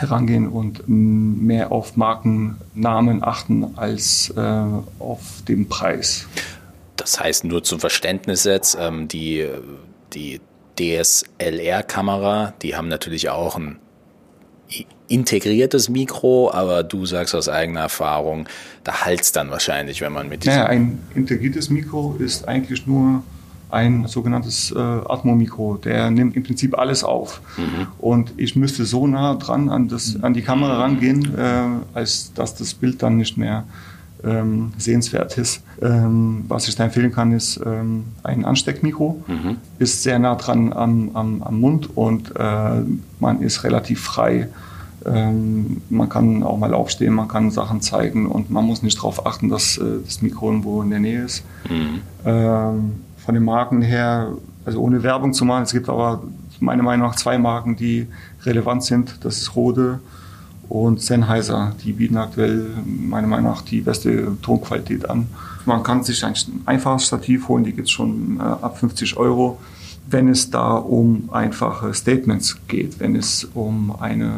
[0.02, 4.64] herangehen und mehr auf Markennamen achten als äh,
[5.00, 6.28] auf den Preis.
[6.96, 9.48] Das heißt nur zum Verständnis jetzt, ähm, die,
[10.14, 10.42] die
[10.80, 13.78] DSLR-Kamera, die haben natürlich auch ein
[15.08, 18.48] integriertes Mikro, aber du sagst aus eigener Erfahrung,
[18.84, 20.58] da halt's dann wahrscheinlich, wenn man mit diesem...
[20.58, 23.24] Naja, ein integriertes Mikro ist eigentlich nur
[23.70, 25.78] ein sogenanntes äh, Atmo-Mikro.
[25.78, 27.42] Der nimmt im Prinzip alles auf.
[27.58, 27.88] Mhm.
[28.00, 32.56] Und ich müsste so nah dran an, das, an die Kamera rangehen, äh, als dass
[32.56, 33.66] das Bild dann nicht mehr
[34.24, 35.62] ähm, sehenswert ist.
[35.82, 39.24] Ähm, was ich da empfehlen kann, ist ähm, ein Ansteckmikro.
[39.28, 39.58] Mhm.
[39.80, 42.82] Ist sehr nah dran am, am, am Mund und äh,
[43.20, 44.48] man ist relativ frei.
[45.06, 49.26] Ähm, man kann auch mal aufstehen, man kann Sachen zeigen und man muss nicht darauf
[49.26, 51.44] achten, dass äh, das Mikro irgendwo in der Nähe ist.
[51.70, 52.02] Mhm.
[53.28, 56.24] Von den Marken her, also ohne Werbung zu machen, es gibt aber
[56.62, 58.08] meiner Meinung nach zwei Marken, die
[58.46, 59.18] relevant sind.
[59.20, 60.00] Das ist Rode
[60.70, 61.76] und Sennheiser.
[61.84, 65.28] Die bieten aktuell meiner Meinung nach die beste Tonqualität an.
[65.66, 66.36] Man kann sich ein
[66.66, 69.60] einfaches Stativ holen, die gibt es schon äh, ab 50 Euro,
[70.10, 74.32] wenn es da um einfache Statements geht, wenn es um eine,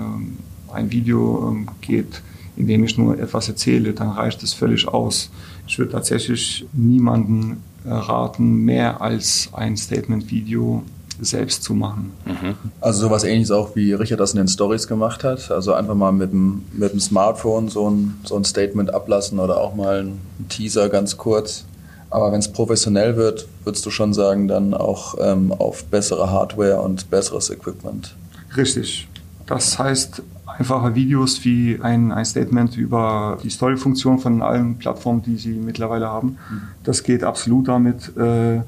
[0.74, 2.24] ein Video ähm, geht,
[2.58, 5.30] in dem ich nur etwas erzähle, dann reicht es völlig aus.
[5.68, 10.84] Ich würde tatsächlich niemanden raten, mehr als ein Statement-Video
[11.22, 12.14] selbst zu machen.
[12.26, 12.56] Mhm.
[12.82, 15.52] Also sowas ähnliches auch, wie Richard das in den Stories gemacht hat.
[15.52, 19.60] Also einfach mal mit dem, mit dem Smartphone so ein, so ein Statement ablassen oder
[19.60, 21.66] auch mal ein Teaser ganz kurz.
[22.10, 26.82] Aber wenn es professionell wird, würdest du schon sagen, dann auch ähm, auf bessere Hardware
[26.82, 28.16] und besseres Equipment.
[28.58, 29.08] Richtig.
[29.46, 30.24] Das heißt,
[30.60, 36.08] einfache Videos wie ein, ein Statement über die Story-Funktion von allen Plattformen, die sie mittlerweile
[36.08, 36.38] haben.
[36.50, 36.62] Mhm.
[36.84, 38.12] Das geht absolut damit.
[38.18, 38.62] Äh,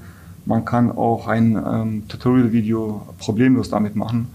[0.45, 4.27] man kann auch ein ähm, Tutorial-Video problemlos damit machen.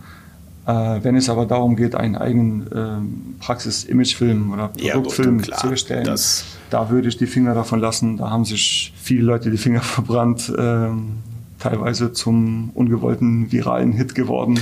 [0.66, 6.18] Äh, wenn es aber darum geht, einen eigenen ähm, Praxis-Imagefilm oder Produktfilm ja, zu erstellen,
[6.70, 8.18] da würde ich die Finger davon lassen.
[8.18, 10.52] Da haben sich viele Leute die Finger verbrannt.
[10.58, 11.18] Ähm,
[11.68, 14.60] teilweise zum ungewollten viralen Hit geworden.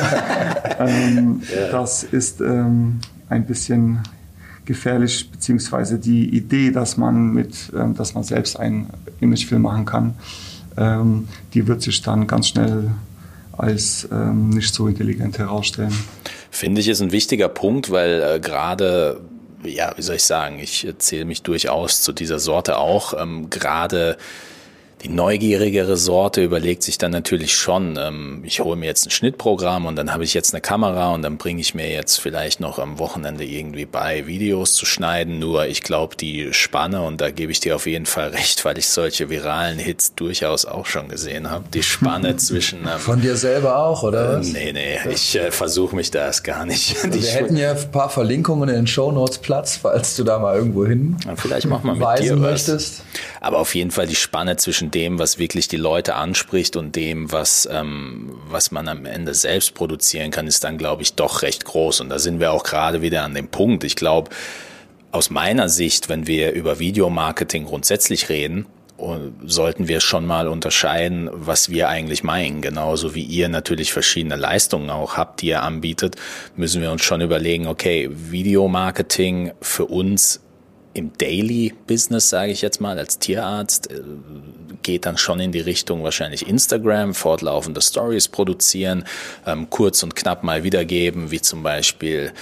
[0.78, 1.72] ähm, yeah.
[1.72, 4.00] Das ist ähm, ein bisschen
[4.64, 10.14] gefährlich, beziehungsweise die Idee, dass man mit, ähm, dass man selbst einen Imagefilm machen kann,
[10.76, 12.90] ähm, die wird sich dann ganz schnell
[13.56, 15.92] als ähm, nicht so intelligent herausstellen.
[16.50, 19.20] Finde ich ist ein wichtiger Punkt, weil äh, gerade
[19.64, 23.20] ja, wie soll ich sagen, ich zähle mich durchaus zu dieser Sorte auch.
[23.20, 24.16] Ähm, gerade
[25.02, 29.86] die neugierigere Sorte überlegt sich dann natürlich schon, ähm, ich hole mir jetzt ein Schnittprogramm
[29.86, 32.78] und dann habe ich jetzt eine Kamera und dann bringe ich mir jetzt vielleicht noch
[32.78, 35.38] am Wochenende irgendwie bei, Videos zu schneiden.
[35.38, 38.76] Nur ich glaube, die Spanne, und da gebe ich dir auf jeden Fall recht, weil
[38.78, 42.80] ich solche viralen Hits durchaus auch schon gesehen habe, die Spanne zwischen...
[42.80, 44.40] Ähm, Von dir selber auch, oder äh?
[44.40, 46.96] Nee, nee, ich äh, versuche mich da erst gar nicht.
[47.04, 50.38] Also wir hätten ja ein paar Verlinkungen in den Show Notes Platz, falls du da
[50.38, 53.02] mal irgendwo hin vielleicht mach mal mit dir was.
[53.40, 57.30] Aber auf jeden Fall die Spanne zwischen dem, was wirklich die Leute anspricht und dem,
[57.32, 61.64] was, ähm, was man am Ende selbst produzieren kann, ist dann, glaube ich, doch recht
[61.64, 62.00] groß.
[62.00, 63.84] Und da sind wir auch gerade wieder an dem Punkt.
[63.84, 64.30] Ich glaube,
[65.10, 68.66] aus meiner Sicht, wenn wir über Videomarketing grundsätzlich reden,
[69.44, 72.60] sollten wir schon mal unterscheiden, was wir eigentlich meinen.
[72.60, 76.16] Genauso wie ihr natürlich verschiedene Leistungen auch habt, die ihr anbietet,
[76.56, 80.40] müssen wir uns schon überlegen, okay, Videomarketing für uns
[80.98, 84.00] im Daily Business, sage ich jetzt mal, als Tierarzt, äh,
[84.82, 89.04] geht dann schon in die Richtung wahrscheinlich Instagram, fortlaufende Stories produzieren,
[89.46, 92.32] ähm, kurz und knapp mal wiedergeben, wie zum Beispiel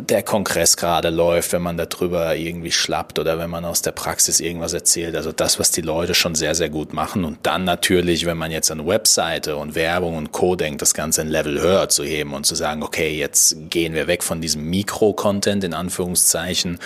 [0.00, 4.40] der Kongress gerade läuft, wenn man darüber irgendwie schlappt oder wenn man aus der Praxis
[4.40, 5.16] irgendwas erzählt.
[5.16, 7.24] Also das, was die Leute schon sehr, sehr gut machen.
[7.24, 10.56] Und dann natürlich, wenn man jetzt an Webseite und Werbung und Co.
[10.56, 14.06] denkt, das Ganze ein Level höher zu heben und zu sagen, okay, jetzt gehen wir
[14.06, 16.78] weg von diesem Mikro-Content in Anführungszeichen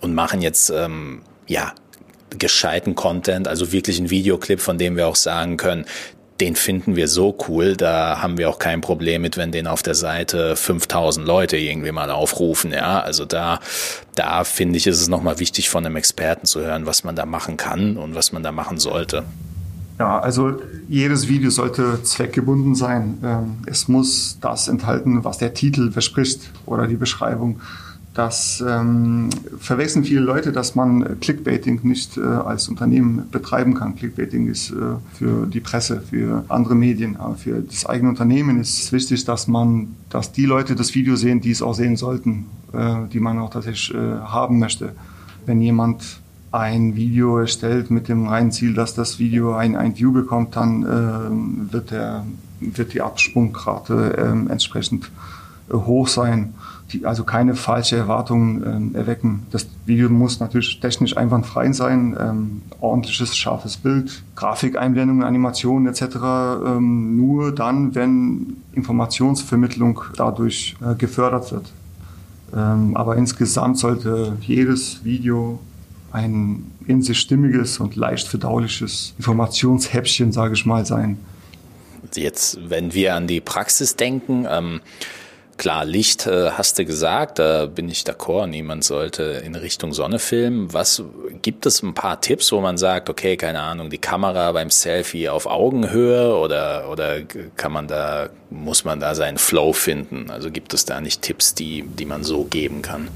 [0.00, 1.72] und machen jetzt, ähm, ja,
[2.38, 5.84] gescheiten Content, also wirklich ein Videoclip, von dem wir auch sagen können,
[6.42, 9.84] den finden wir so cool, da haben wir auch kein Problem mit, wenn den auf
[9.84, 13.60] der Seite 5000 Leute irgendwie mal aufrufen, ja, also da,
[14.16, 17.26] da finde ich, ist es nochmal wichtig von einem Experten zu hören, was man da
[17.26, 19.22] machen kann und was man da machen sollte.
[20.00, 23.18] Ja, also jedes Video sollte zweckgebunden sein.
[23.22, 27.60] Ähm, es muss das enthalten, was der Titel verspricht oder die Beschreibung.
[28.14, 33.96] Das ähm, verwechseln viele Leute, dass man Clickbaiting nicht äh, als Unternehmen betreiben kann.
[33.96, 34.74] Clickbaiting ist äh,
[35.14, 39.48] für die Presse, für andere Medien, aber für das eigene Unternehmen ist es wichtig, dass
[39.48, 43.38] man, dass die Leute das Video sehen, die es auch sehen sollten, äh, die man
[43.38, 44.92] auch tatsächlich äh, haben möchte.
[45.46, 46.20] Wenn jemand
[46.50, 50.82] ein Video erstellt mit dem reinen Ziel, dass das Video ein, ein View bekommt, dann
[50.82, 52.26] äh, wird, der,
[52.60, 55.10] wird die Absprungrate äh, entsprechend
[55.70, 56.52] äh, hoch sein
[56.90, 59.46] die also keine falsche Erwartungen äh, erwecken.
[59.50, 66.02] Das Video muss natürlich technisch einwandfrei sein, ähm, ordentliches, scharfes Bild, Grafikeinblendungen, Animationen etc.
[66.66, 71.72] Ähm, nur dann, wenn Informationsvermittlung dadurch äh, gefördert wird.
[72.54, 75.58] Ähm, aber insgesamt sollte jedes Video
[76.10, 81.18] ein in sich stimmiges und leicht verdauliches Informationshäppchen, sage ich mal, sein.
[82.14, 84.80] Jetzt, wenn wir an die Praxis denken, ähm
[85.62, 90.18] Klar, Licht äh, hast du gesagt, da bin ich d'accord, niemand sollte in Richtung Sonne
[90.18, 90.72] filmen.
[90.72, 91.04] Was
[91.40, 95.28] gibt es ein paar Tipps, wo man sagt, okay, keine Ahnung, die Kamera beim Selfie
[95.28, 97.20] auf Augenhöhe oder oder
[97.54, 100.30] kann man da muss man da seinen Flow finden?
[100.30, 103.06] Also gibt es da nicht Tipps, die die man so geben kann?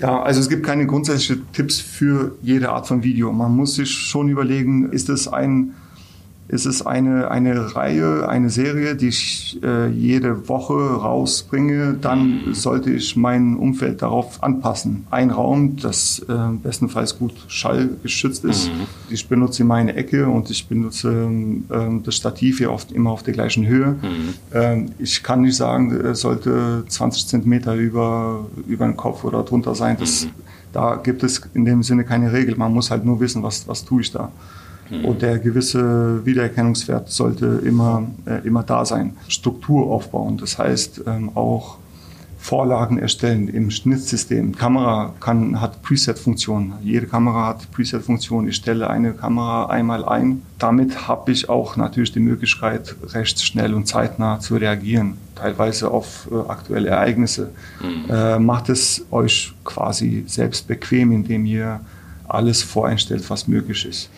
[0.00, 3.30] Ja, also es gibt keine grundsätzlichen Tipps für jede Art von Video.
[3.30, 5.76] Man muss sich schon überlegen, ist es ein
[6.46, 11.96] es ist eine, eine Reihe, eine Serie, die ich äh, jede Woche rausbringe.
[12.00, 15.06] Dann sollte ich mein Umfeld darauf anpassen.
[15.10, 18.68] Ein Raum, das äh, bestenfalls gut schallgeschützt ist.
[18.68, 18.86] Mhm.
[19.08, 21.10] Ich benutze meine Ecke und ich benutze
[21.70, 23.92] äh, das Stativ hier oft immer auf der gleichen Höhe.
[23.92, 24.34] Mhm.
[24.52, 29.74] Ähm, ich kann nicht sagen, es sollte 20 Zentimeter über, über den Kopf oder drunter
[29.74, 29.96] sein.
[29.98, 30.30] Das, mhm.
[30.74, 32.56] Da gibt es in dem Sinne keine Regel.
[32.56, 34.32] Man muss halt nur wissen, was, was tue ich da.
[34.90, 35.04] Mhm.
[35.04, 39.16] Und der gewisse Wiedererkennungswert sollte immer, äh, immer da sein.
[39.28, 41.78] Struktur aufbauen, das heißt ähm, auch
[42.44, 44.54] Vorlagen erstellen im Schnittsystem.
[44.54, 46.74] Kamera kann, hat Preset-Funktionen.
[46.82, 48.48] Jede Kamera hat Preset-Funktionen.
[48.48, 50.42] Ich stelle eine Kamera einmal ein.
[50.58, 56.28] Damit habe ich auch natürlich die Möglichkeit, recht schnell und zeitnah zu reagieren, teilweise auf
[56.30, 57.48] äh, aktuelle Ereignisse.
[57.80, 58.10] Mhm.
[58.14, 61.80] Äh, macht es euch quasi selbst bequem, indem ihr
[62.28, 64.10] alles voreinstellt, was möglich ist.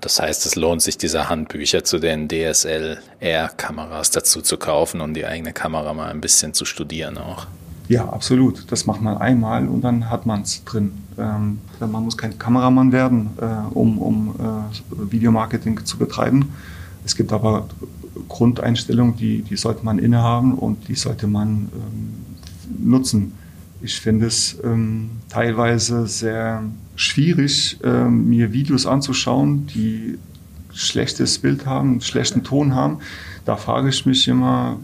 [0.00, 5.26] Das heißt, es lohnt sich, diese Handbücher zu den DSLR-Kameras dazu zu kaufen und die
[5.26, 7.46] eigene Kamera mal ein bisschen zu studieren auch.
[7.88, 8.70] Ja, absolut.
[8.70, 10.92] Das macht man einmal und dann hat man es drin.
[11.18, 16.52] Ähm, man muss kein Kameramann werden, äh, um, um äh, Videomarketing zu betreiben.
[17.04, 17.66] Es gibt aber
[18.28, 23.32] Grundeinstellungen, die, die sollte man innehaben und die sollte man ähm, nutzen.
[23.82, 26.64] Ich finde es ähm, teilweise sehr
[26.96, 30.18] schwierig, ähm, mir Videos anzuschauen, die
[30.72, 32.98] schlechtes Bild haben, schlechten Ton haben.
[33.44, 34.78] Da frage ich mich immer,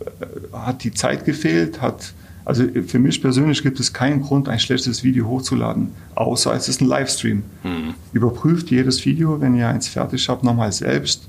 [0.00, 1.80] äh, hat die Zeit gefehlt?
[1.80, 2.12] Hat,
[2.44, 6.82] also für mich persönlich gibt es keinen Grund, ein schlechtes Video hochzuladen, außer es ist
[6.82, 7.42] ein Livestream.
[7.62, 7.94] Mhm.
[8.12, 11.28] Überprüft jedes Video, wenn ihr eins fertig habt, nochmal selbst.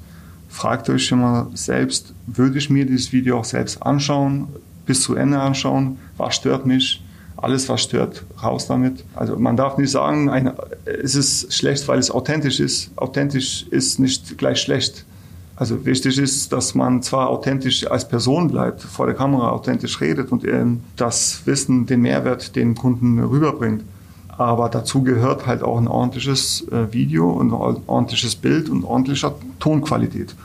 [0.49, 4.47] Fragt euch immer selbst, würde ich mir dieses Video auch selbst anschauen,
[4.85, 5.97] bis zu Ende anschauen?
[6.17, 7.01] Was stört mich?
[7.37, 9.03] alles, was stört, raus damit.
[9.13, 12.89] Also man darf nicht sagen, eine, es ist schlecht, weil es authentisch ist.
[12.95, 15.05] Authentisch ist nicht gleich schlecht.
[15.55, 20.31] Also wichtig ist, dass man zwar authentisch als Person bleibt, vor der Kamera authentisch redet
[20.31, 23.83] und ähm, das Wissen, den Mehrwert den Kunden rüberbringt.
[24.27, 30.35] Aber dazu gehört halt auch ein ordentliches äh, Video, ein ordentliches Bild und ordentlicher Tonqualität.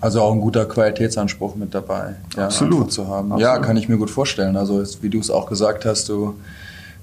[0.00, 2.92] Also auch ein guter Qualitätsanspruch mit dabei, ja, Absolut.
[2.92, 3.32] zu haben.
[3.32, 3.40] Absolut.
[3.40, 4.56] Ja, kann ich mir gut vorstellen.
[4.56, 6.36] Also wie du es auch gesagt hast, du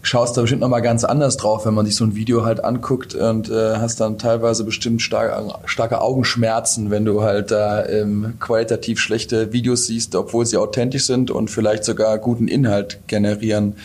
[0.01, 3.15] schaust da bestimmt nochmal ganz anders drauf, wenn man sich so ein Video halt anguckt
[3.15, 8.99] und äh, hast dann teilweise bestimmt starke, starke Augenschmerzen, wenn du halt da ähm, qualitativ
[8.99, 13.75] schlechte Videos siehst, obwohl sie authentisch sind und vielleicht sogar guten Inhalt generieren.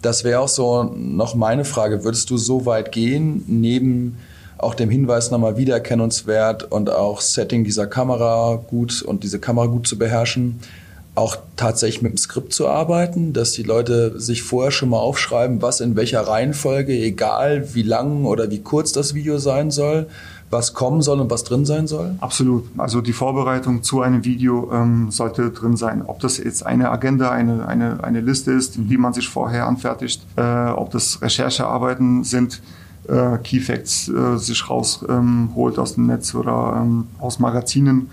[0.00, 2.04] Das wäre auch so noch meine Frage.
[2.04, 4.18] Würdest du so weit gehen, neben
[4.64, 9.86] auch dem Hinweis nochmal wiedererkennungswert und auch Setting dieser Kamera gut und diese Kamera gut
[9.86, 10.60] zu beherrschen,
[11.14, 15.62] auch tatsächlich mit dem Skript zu arbeiten, dass die Leute sich vorher schon mal aufschreiben,
[15.62, 20.08] was in welcher Reihenfolge, egal wie lang oder wie kurz das Video sein soll,
[20.50, 22.14] was kommen soll und was drin sein soll?
[22.20, 22.64] Absolut.
[22.76, 26.02] Also die Vorbereitung zu einem Video ähm, sollte drin sein.
[26.06, 30.22] Ob das jetzt eine Agenda, eine, eine, eine Liste ist, die man sich vorher anfertigt,
[30.36, 32.60] äh, ob das Recherchearbeiten sind,
[33.08, 38.10] äh, Keyfacts äh, sich rausholt ähm, aus dem Netz oder ähm, aus Magazinen.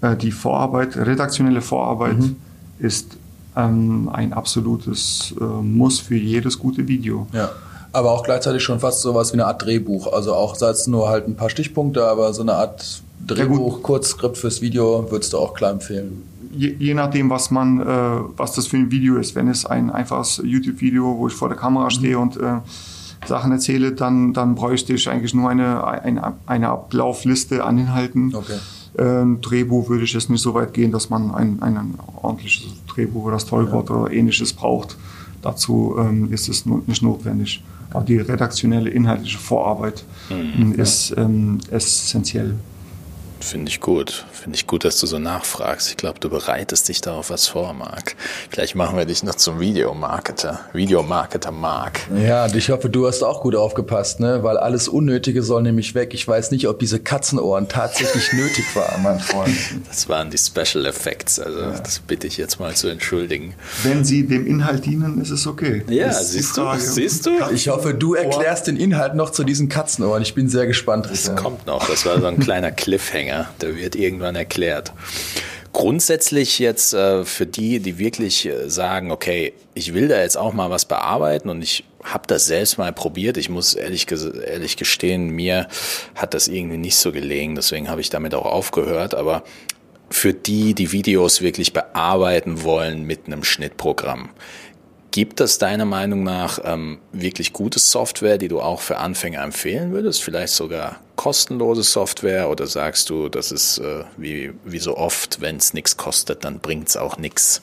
[0.00, 2.36] Äh, die Vorarbeit, redaktionelle Vorarbeit mhm.
[2.78, 3.16] ist
[3.56, 7.26] ähm, ein absolutes äh, Muss für jedes gute Video.
[7.32, 7.50] Ja.
[7.92, 10.12] Aber auch gleichzeitig schon fast sowas wie eine Art Drehbuch.
[10.12, 13.82] Also auch sei es nur halt ein paar Stichpunkte, aber so eine Art Drehbuch, ja,
[13.82, 16.22] Kurzskript fürs Video würdest du auch klar empfehlen.
[16.54, 17.84] Je, je nachdem, was man, äh,
[18.36, 19.34] was das für ein Video ist.
[19.34, 21.90] Wenn es ein einfaches YouTube-Video, wo ich vor der Kamera mhm.
[21.90, 22.58] stehe und äh,
[23.26, 28.34] Sachen erzähle, dann, dann bräuchte ich eigentlich nur eine, eine, eine Ablaufliste an Inhalten.
[28.34, 28.58] Okay.
[28.98, 33.24] Ein Drehbuch würde ich jetzt nicht so weit gehen, dass man ein, ein ordentliches Drehbuch
[33.24, 33.96] oder Tollwort ja.
[33.96, 34.96] oder ähnliches braucht.
[35.40, 37.64] Dazu ähm, ist es nicht notwendig.
[37.90, 40.72] Aber die redaktionelle, inhaltliche Vorarbeit mhm.
[40.72, 42.56] ist ähm, essentiell.
[43.42, 44.24] Finde ich gut.
[44.32, 45.90] Finde ich gut, dass du so nachfragst.
[45.90, 48.14] Ich glaube, du bereitest dich darauf was vor, Marc.
[48.50, 50.60] Vielleicht machen wir dich noch zum Videomarketer.
[50.72, 52.00] Videomarketer Marc.
[52.16, 54.44] Ja, und ich hoffe, du hast auch gut aufgepasst, ne?
[54.44, 56.14] Weil alles Unnötige soll nämlich weg.
[56.14, 59.56] Ich weiß nicht, ob diese Katzenohren tatsächlich nötig waren, mein Freund.
[59.88, 61.40] Das waren die Special Effects.
[61.40, 61.78] Also, ja.
[61.78, 63.54] das bitte ich jetzt mal zu entschuldigen.
[63.82, 65.84] Wenn sie dem Inhalt dienen, ist es okay.
[65.88, 67.30] Ja, siehst du, siehst du?
[67.52, 70.22] Ich hoffe, du erklärst den Inhalt noch zu diesen Katzenohren.
[70.22, 71.08] Ich bin sehr gespannt.
[71.10, 71.88] Das kommt noch.
[71.88, 73.31] Das war so ein kleiner Cliffhanger.
[73.32, 73.48] Zusammenhänge.
[73.60, 74.92] Der wird irgendwann erklärt.
[75.72, 80.52] Grundsätzlich jetzt äh, für die, die wirklich äh, sagen, okay, ich will da jetzt auch
[80.52, 83.38] mal was bearbeiten und ich habe das selbst mal probiert.
[83.38, 85.68] Ich muss ehrlich, ehrlich gestehen, mir
[86.14, 89.14] hat das irgendwie nicht so gelegen, deswegen habe ich damit auch aufgehört.
[89.14, 89.44] Aber
[90.10, 94.28] für die, die Videos wirklich bearbeiten wollen mit einem Schnittprogramm,
[95.12, 99.92] Gibt es deiner Meinung nach ähm, wirklich gute Software, die du auch für Anfänger empfehlen
[99.92, 100.22] würdest?
[100.22, 105.56] Vielleicht sogar kostenlose Software oder sagst du, das ist äh, wie, wie so oft, wenn
[105.56, 107.62] es nichts kostet, dann bringt es auch nichts?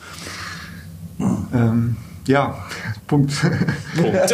[1.54, 2.58] Ähm, ja,
[3.08, 3.34] Punkt.
[3.98, 4.34] Punkt.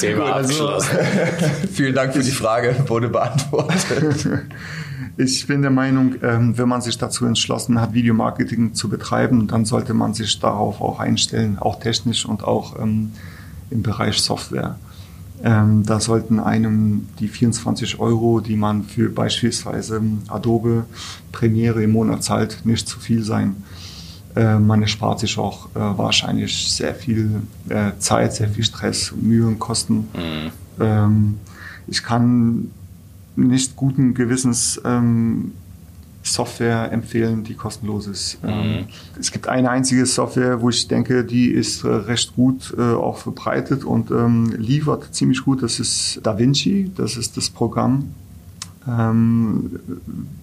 [0.00, 0.98] Thema also, abgeschlossen.
[1.74, 4.46] vielen Dank für die Frage, wurde beantwortet.
[5.18, 9.66] Ich bin der Meinung, ähm, wenn man sich dazu entschlossen hat, Videomarketing zu betreiben, dann
[9.66, 13.12] sollte man sich darauf auch einstellen, auch technisch und auch ähm,
[13.68, 14.78] im Bereich Software.
[15.46, 20.86] Ähm, da sollten einem die 24 Euro, die man für beispielsweise Adobe
[21.30, 23.54] Premiere im Monat zahlt, nicht zu viel sein.
[24.34, 29.46] Äh, man erspart sich auch äh, wahrscheinlich sehr viel äh, Zeit, sehr viel Stress, Mühe
[29.46, 30.08] und Kosten.
[30.78, 31.36] Mhm.
[31.86, 32.70] ich kann
[33.36, 35.52] nicht guten Gewissens ähm,
[36.26, 38.38] Software empfehlen, die kostenlos ist.
[38.44, 38.84] Ähm, mhm.
[39.18, 43.18] es gibt eine einzige Software, wo ich denke, die ist äh, recht gut äh, auch
[43.18, 45.62] verbreitet und ähm, liefert ziemlich gut.
[45.62, 46.90] Das ist DaVinci.
[46.96, 48.14] Das ist das Programm,
[48.88, 49.78] ähm,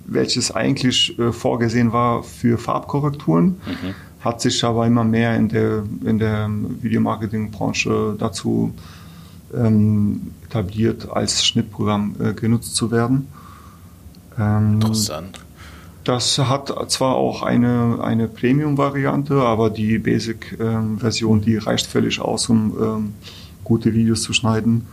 [0.05, 3.47] welches eigentlich äh, vorgesehen war für Farbkorrekturen.
[3.47, 3.93] Mhm.
[4.21, 6.49] Hat sich aber immer mehr in der, in der
[6.81, 8.73] Videomarketingbranche dazu
[10.47, 13.27] etabliert, als Schnittprogramm genutzt zu werden.
[14.35, 15.42] Interessant.
[16.03, 22.73] Das hat zwar auch eine, eine Premium-Variante, aber die Basic-Version, die reicht völlig aus, um
[22.81, 23.13] ähm,
[23.63, 24.85] gute Videos zu schneiden.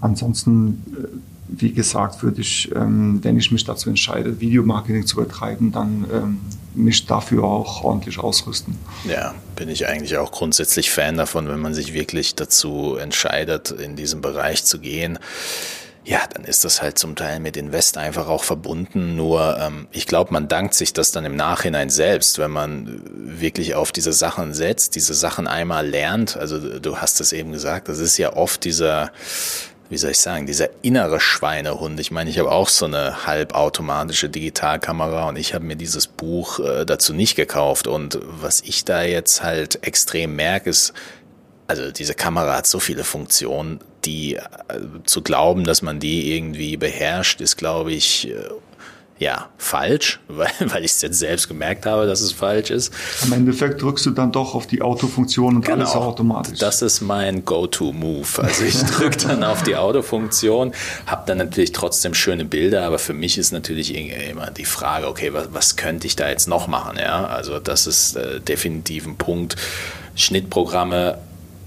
[0.00, 1.06] Ansonsten, äh,
[1.48, 6.40] wie gesagt, würde ich, ähm, wenn ich mich dazu entscheide, Videomarketing zu betreiben, dann ähm,
[6.74, 8.78] mich dafür auch ordentlich ausrüsten.
[9.06, 13.96] Ja, bin ich eigentlich auch grundsätzlich Fan davon, wenn man sich wirklich dazu entscheidet, in
[13.96, 15.18] diesem Bereich zu gehen.
[16.04, 19.14] Ja, dann ist das halt zum Teil mit Invest einfach auch verbunden.
[19.14, 23.76] Nur ähm, ich glaube, man dankt sich das dann im Nachhinein selbst, wenn man wirklich
[23.76, 26.36] auf diese Sachen setzt, diese Sachen einmal lernt.
[26.36, 29.12] Also du hast es eben gesagt, das ist ja oft dieser
[29.92, 32.00] wie soll ich sagen, dieser innere Schweinehund.
[32.00, 36.60] Ich meine, ich habe auch so eine halbautomatische Digitalkamera und ich habe mir dieses Buch
[36.60, 37.86] äh, dazu nicht gekauft.
[37.86, 40.94] Und was ich da jetzt halt extrem merke, ist,
[41.66, 44.40] also diese Kamera hat so viele Funktionen, die äh,
[45.04, 48.34] zu glauben, dass man die irgendwie beherrscht, ist, glaube ich, äh,
[49.22, 52.92] ja, falsch, weil, weil ich es jetzt selbst gemerkt habe, dass es falsch ist.
[53.22, 56.58] Am Endeffekt drückst du dann doch auf die Autofunktion und genau, alles automatisch.
[56.58, 58.42] Das ist mein Go-To-Move.
[58.42, 60.72] Also ich drücke dann auf die Autofunktion,
[61.06, 65.32] habe dann natürlich trotzdem schöne Bilder, aber für mich ist natürlich immer die Frage, okay,
[65.32, 66.98] was, was könnte ich da jetzt noch machen?
[66.98, 69.56] Ja, also das ist äh, definitiv ein Punkt.
[70.14, 71.18] Schnittprogramme,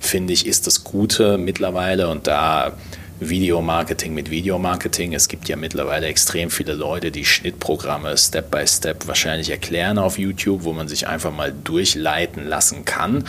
[0.05, 2.73] finde ich, ist das Gute mittlerweile und da
[3.19, 5.13] Videomarketing mit Videomarketing.
[5.13, 10.19] Es gibt ja mittlerweile extrem viele Leute, die Schnittprogramme Step by Step wahrscheinlich erklären auf
[10.19, 13.23] YouTube, wo man sich einfach mal durchleiten lassen kann.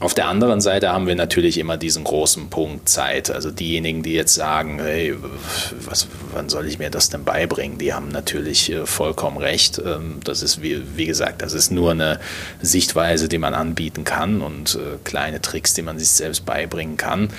[0.00, 3.30] Auf der anderen Seite haben wir natürlich immer diesen großen Punkt Zeit.
[3.30, 5.16] Also diejenigen, die jetzt sagen, hey,
[5.84, 7.78] was, wann soll ich mir das denn beibringen?
[7.78, 9.82] Die haben natürlich äh, vollkommen recht.
[9.84, 12.20] Ähm, das ist, wie, wie gesagt, das ist nur eine
[12.62, 17.30] Sichtweise, die man anbieten kann und äh, kleine Tricks, die man sich selbst beibringen kann.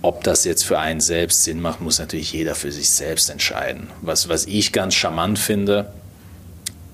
[0.00, 3.90] Ob das jetzt für einen selbst Sinn macht, muss natürlich jeder für sich selbst entscheiden.
[4.00, 5.90] Was, was ich ganz charmant finde,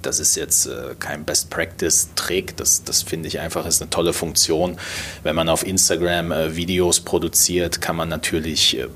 [0.03, 3.91] das ist jetzt äh, kein Best Practice Trick, das, das finde ich einfach ist eine
[3.91, 4.79] tolle Funktion.
[5.23, 8.89] Wenn man auf Instagram äh, Videos produziert, kann man natürlich äh,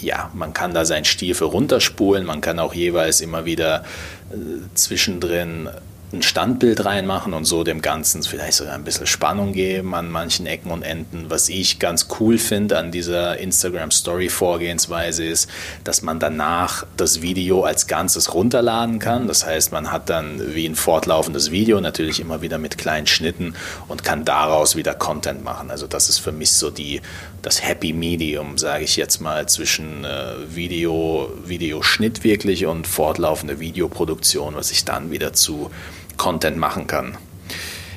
[0.00, 3.84] ja, man kann da seinen Stiefel runterspulen, man kann auch jeweils immer wieder
[4.30, 4.36] äh,
[4.74, 5.68] zwischendrin
[6.14, 10.46] ein Standbild reinmachen und so dem Ganzen vielleicht sogar ein bisschen Spannung geben an manchen
[10.46, 11.26] Ecken und Enden.
[11.28, 15.50] Was ich ganz cool finde an dieser Instagram Story Vorgehensweise ist,
[15.84, 19.28] dass man danach das Video als Ganzes runterladen kann.
[19.28, 23.54] Das heißt, man hat dann wie ein fortlaufendes Video natürlich immer wieder mit kleinen Schnitten
[23.88, 25.70] und kann daraus wieder Content machen.
[25.70, 27.00] Also das ist für mich so die,
[27.42, 34.54] das Happy Medium, sage ich jetzt mal, zwischen äh, Video, Videoschnitt wirklich und fortlaufende Videoproduktion,
[34.54, 35.70] was ich dann wieder zu
[36.16, 37.16] Content machen kann.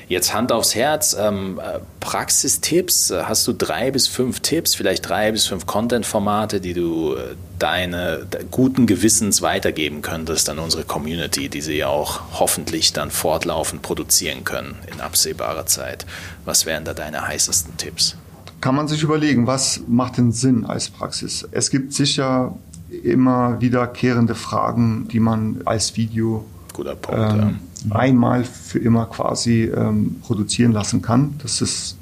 [0.10, 5.10] Jetzt Hand aufs Herz, ähm, äh, Praxistipps, äh, hast du drei bis fünf Tipps, vielleicht
[5.10, 11.50] drei bis fünf Content-Formate, die du äh, deine guten Gewissens weitergeben könntest an unsere Community,
[11.50, 16.06] die sie ja auch hoffentlich dann fortlaufend produzieren können in absehbarer Zeit.
[16.46, 18.16] Was wären da deine heißesten Tipps?
[18.62, 21.46] Kann man sich überlegen, was macht denn Sinn als Praxis?
[21.52, 22.58] Es gibt sicher
[23.04, 27.54] immer wiederkehrende Fragen, die man als Video Guter Punkt, ähm, ja
[27.90, 31.36] einmal für immer quasi ähm, produzieren lassen kann.
[31.42, 31.98] Das ist,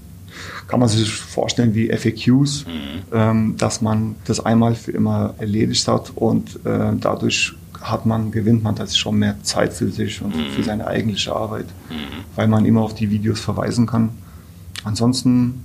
[0.68, 2.72] kann man sich vorstellen wie FAQs, mhm.
[3.12, 8.64] ähm, dass man das einmal für immer erledigt hat und äh, dadurch hat man, gewinnt
[8.64, 10.52] man tatsächlich schon mehr Zeit für sich und mhm.
[10.56, 12.24] für seine eigentliche Arbeit, mhm.
[12.36, 14.10] weil man immer auf die Videos verweisen kann.
[14.84, 15.64] Ansonsten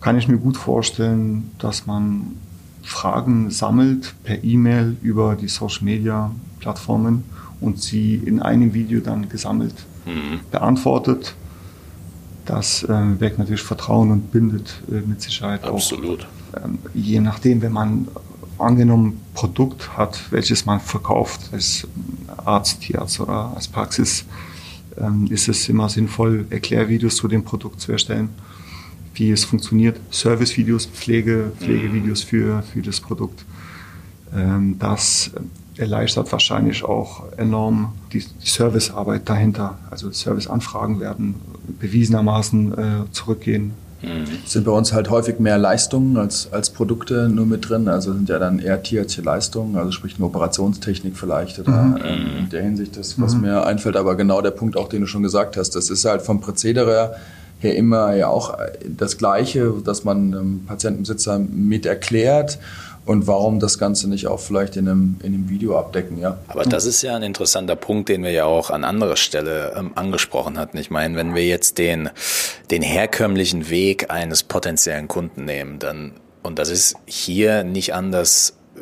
[0.00, 2.36] kann ich mir gut vorstellen, dass man
[2.82, 6.30] Fragen sammelt per E-Mail über die Social Media
[6.60, 7.24] Plattformen
[7.60, 9.74] und sie in einem Video dann gesammelt
[10.06, 10.40] mhm.
[10.50, 11.34] beantwortet.
[12.44, 16.26] Das äh, weckt natürlich Vertrauen und bindet äh, mit Sicherheit Absolut.
[16.54, 16.64] auch.
[16.64, 18.08] Ähm, je nachdem, wenn man
[18.58, 21.86] angenommen Produkt hat, welches man verkauft als
[22.44, 24.24] Arzt, Tierarzt oder als Praxis,
[24.98, 28.28] ähm, ist es immer sinnvoll, Erklärvideos zu dem Produkt zu erstellen,
[29.14, 33.44] wie es funktioniert, Servicevideos, Pflege, Pflegevideos für, für das Produkt.
[34.34, 35.30] Ähm, das
[35.76, 39.78] erleichtert wahrscheinlich auch enorm die, Servicearbeit dahinter.
[39.90, 41.36] Also Serviceanfragen werden
[41.80, 43.72] bewiesenermaßen äh, zurückgehen.
[44.02, 44.26] Mhm.
[44.44, 47.88] Sind bei uns halt häufig mehr Leistungen als, als Produkte nur mit drin.
[47.88, 51.96] Also sind ja dann eher tierische Leistungen, also sprich eine Operationstechnik vielleicht oder mhm.
[52.38, 53.42] in der Hinsicht das, was mhm.
[53.42, 53.96] mir einfällt.
[53.96, 57.16] Aber genau der Punkt auch, den du schon gesagt hast, das ist halt vom Prozedere
[57.60, 62.58] her immer ja auch das Gleiche, dass man dem Patientenbesitzer mit erklärt
[63.06, 66.38] und warum das Ganze nicht auch vielleicht in einem, in einem Video abdecken, ja.
[66.48, 69.92] Aber das ist ja ein interessanter Punkt, den wir ja auch an anderer Stelle ähm,
[69.94, 70.78] angesprochen hatten.
[70.78, 72.10] Ich meine, wenn wir jetzt den,
[72.70, 78.80] den herkömmlichen Weg eines potenziellen Kunden nehmen, dann, und das ist hier nicht anders äh,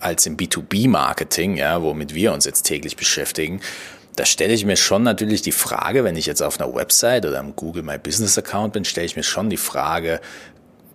[0.00, 3.60] als im B2B-Marketing, ja, womit wir uns jetzt täglich beschäftigen,
[4.16, 7.38] da stelle ich mir schon natürlich die Frage, wenn ich jetzt auf einer Website oder
[7.38, 10.20] im Google My Business Account bin, stelle ich mir schon die Frage,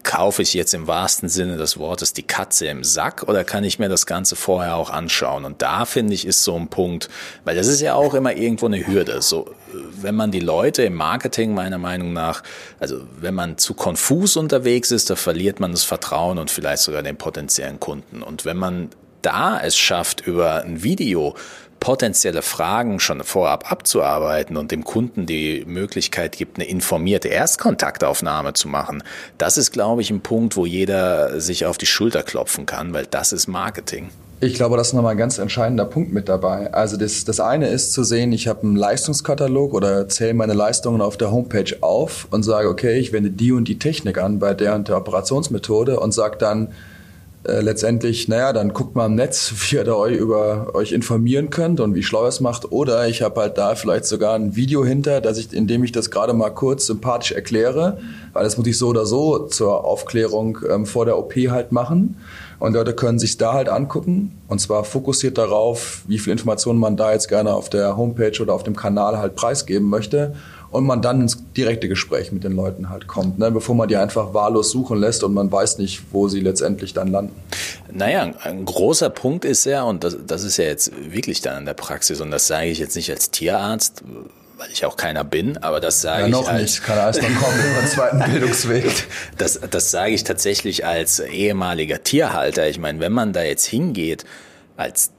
[0.06, 3.80] kaufe ich jetzt im wahrsten Sinne des Wortes die Katze im Sack oder kann ich
[3.80, 5.43] mir das Ganze vorher auch anschauen?
[5.43, 7.10] Und da finde ich ist so ein Punkt,
[7.43, 9.22] weil das ist ja auch immer irgendwo eine Hürde.
[9.22, 12.43] So, wenn man die Leute im Marketing meiner Meinung nach,
[12.80, 17.03] also wenn man zu konfus unterwegs ist, da verliert man das Vertrauen und vielleicht sogar
[17.03, 18.22] den potenziellen Kunden.
[18.22, 18.89] Und wenn man
[19.26, 21.36] da es schafft, über ein Video
[21.86, 28.68] potenzielle Fragen schon vorab abzuarbeiten und dem Kunden die Möglichkeit gibt, eine informierte Erstkontaktaufnahme zu
[28.68, 29.04] machen,
[29.38, 33.06] das ist, glaube ich, ein Punkt, wo jeder sich auf die Schulter klopfen kann, weil
[33.06, 34.10] das ist Marketing.
[34.40, 36.74] Ich glaube, das ist nochmal ein ganz entscheidender Punkt mit dabei.
[36.74, 41.02] Also das, das eine ist zu sehen, ich habe einen Leistungskatalog oder zähle meine Leistungen
[41.02, 44.56] auf der Homepage auf und sage, okay, ich wende die und die Technik an bei
[44.56, 46.70] der und der Operationsmethode und sage dann,
[47.48, 51.50] äh, letztendlich, naja, dann guckt mal im Netz, wie ihr da euch über euch informieren
[51.50, 52.72] könnt und wie schlau es macht.
[52.72, 55.91] Oder ich habe halt da vielleicht sogar ein Video hinter, dass ich, in dem ich
[55.91, 58.00] das gerade mal kurz sympathisch erkläre,
[58.34, 62.18] weil das muss ich so oder so zur Aufklärung ähm, vor der OP halt machen.
[62.58, 66.96] Und Leute können sich da halt angucken und zwar fokussiert darauf, wie viel Informationen man
[66.96, 70.36] da jetzt gerne auf der Homepage oder auf dem Kanal halt preisgeben möchte
[70.72, 73.51] und man dann ins direkte Gespräch mit den Leuten halt kommt, ne?
[73.51, 77.11] bevor man die einfach wahllos suchen lässt und man weiß nicht, wo sie letztendlich dann
[77.11, 77.34] landen.
[77.91, 81.66] Naja, ein großer Punkt ist ja, und das, das ist ja jetzt wirklich dann in
[81.66, 84.03] der Praxis, und das sage ich jetzt nicht als Tierarzt,
[84.57, 86.84] weil ich auch keiner bin, aber das sage ja, ich noch als nicht.
[86.84, 89.07] kann erst noch kommen über zweiten Bildungsweg.
[89.38, 92.68] Das, das sage ich tatsächlich als ehemaliger Tierhalter.
[92.68, 94.26] Ich meine, wenn man da jetzt hingeht
[94.78, 95.11] als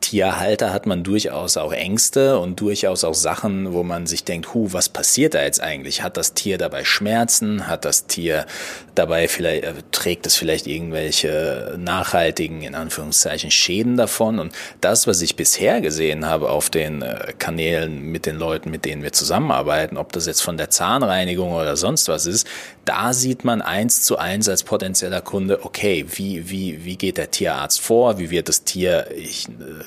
[0.00, 4.68] Tierhalter hat man durchaus auch Ängste und durchaus auch Sachen, wo man sich denkt, hu,
[4.72, 6.02] was passiert da jetzt eigentlich?
[6.02, 7.66] Hat das Tier dabei Schmerzen?
[7.66, 8.46] Hat das Tier
[8.94, 14.38] dabei vielleicht, äh, trägt es vielleicht irgendwelche nachhaltigen, in Anführungszeichen, Schäden davon?
[14.38, 18.84] Und das, was ich bisher gesehen habe auf den äh, Kanälen mit den Leuten, mit
[18.84, 22.46] denen wir zusammenarbeiten, ob das jetzt von der Zahnreinigung oder sonst was ist,
[22.84, 27.30] da sieht man eins zu eins als potenzieller Kunde, okay, wie, wie, wie geht der
[27.30, 28.18] Tierarzt vor?
[28.18, 29.46] Wie wird das Tier, ich,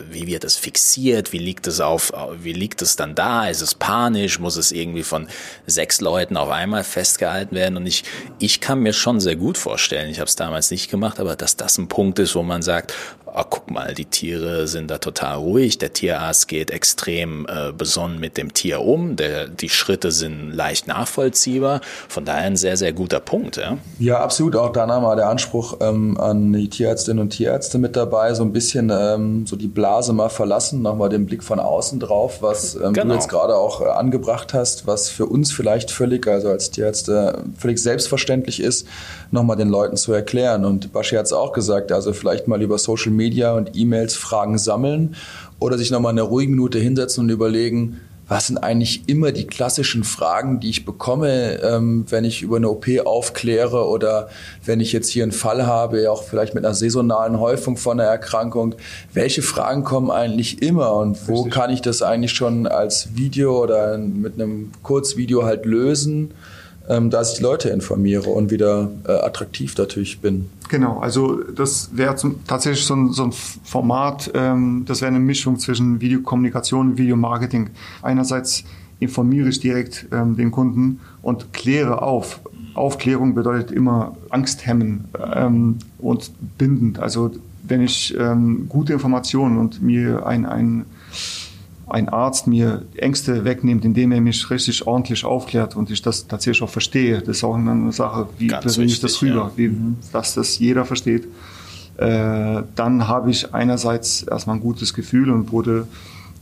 [0.10, 1.34] wie wird es fixiert?
[1.34, 3.48] Wie liegt es auf, wie liegt es dann da?
[3.48, 4.40] Ist es panisch?
[4.40, 5.28] Muss es irgendwie von
[5.66, 7.78] sechs Leuten auf einmal festgehalten werden?
[7.78, 8.04] Und ich,
[8.40, 11.58] ich kann mir schon sehr gut vorstellen, ich habe es damals nicht gemacht, aber dass
[11.58, 12.94] das ein Punkt ist, wo man sagt,
[13.36, 18.20] oh, guck mal, die Tiere sind da total ruhig, der Tierarzt geht extrem äh, besonnen
[18.20, 22.94] mit dem Tier um, der, die Schritte sind leicht nachvollziehbar, von daher ein sehr, sehr
[22.94, 23.58] guter Punkt.
[23.58, 27.96] Ja, ja absolut, auch da nochmal der Anspruch ähm, an die Tierärztinnen und Tierärzte mit
[27.96, 32.00] dabei, so ein bisschen ähm, so die Blase mal verlassen, nochmal den Blick von außen
[32.00, 33.08] drauf, was ähm, genau.
[33.08, 37.44] du jetzt gerade auch äh, angebracht hast, was für uns vielleicht völlig, also als Tierärzte,
[37.58, 38.88] völlig selbstverständlich ist,
[39.32, 40.66] nochmal den Leuten zu erklären.
[40.66, 43.23] Und Baschi hat es auch gesagt, also vielleicht mal über Social Media
[43.56, 45.16] und E-Mails Fragen sammeln
[45.60, 50.04] oder sich nochmal eine ruhige Minute hinsetzen und überlegen, was sind eigentlich immer die klassischen
[50.04, 54.30] Fragen, die ich bekomme, ähm, wenn ich über eine OP aufkläre oder
[54.66, 58.10] wenn ich jetzt hier einen Fall habe, auch vielleicht mit einer saisonalen Häufung von einer
[58.10, 58.76] Erkrankung.
[59.14, 61.54] Welche Fragen kommen eigentlich immer und wo Richtig.
[61.54, 66.34] kann ich das eigentlich schon als Video oder mit einem Kurzvideo halt lösen?
[66.90, 70.50] Ähm, dass ich Leute informiere und wieder äh, attraktiv natürlich bin.
[70.70, 72.16] Genau, also das wäre
[72.48, 77.70] tatsächlich so ein, so ein Format, ähm, das wäre eine Mischung zwischen Videokommunikation und Videomarketing.
[78.02, 78.64] Einerseits
[79.00, 82.40] informiere ich direkt ähm, den Kunden und kläre auf.
[82.74, 85.06] Aufklärung bedeutet immer Angst hemmen
[85.36, 87.00] ähm, und bindend.
[87.00, 87.32] Also
[87.64, 90.86] wenn ich ähm, gute Informationen und mir ein, ein
[91.88, 96.64] ein Arzt mir Ängste wegnimmt, indem er mich richtig ordentlich aufklärt und ich das tatsächlich
[96.64, 97.20] auch verstehe.
[97.20, 99.52] Das ist auch eine Sache, wie bringe ich das rüber, ja.
[99.56, 99.98] wie, mhm.
[100.12, 101.28] dass das jeder versteht.
[101.98, 105.88] Äh, dann habe ich einerseits erstmal ein gutes Gefühl und wurde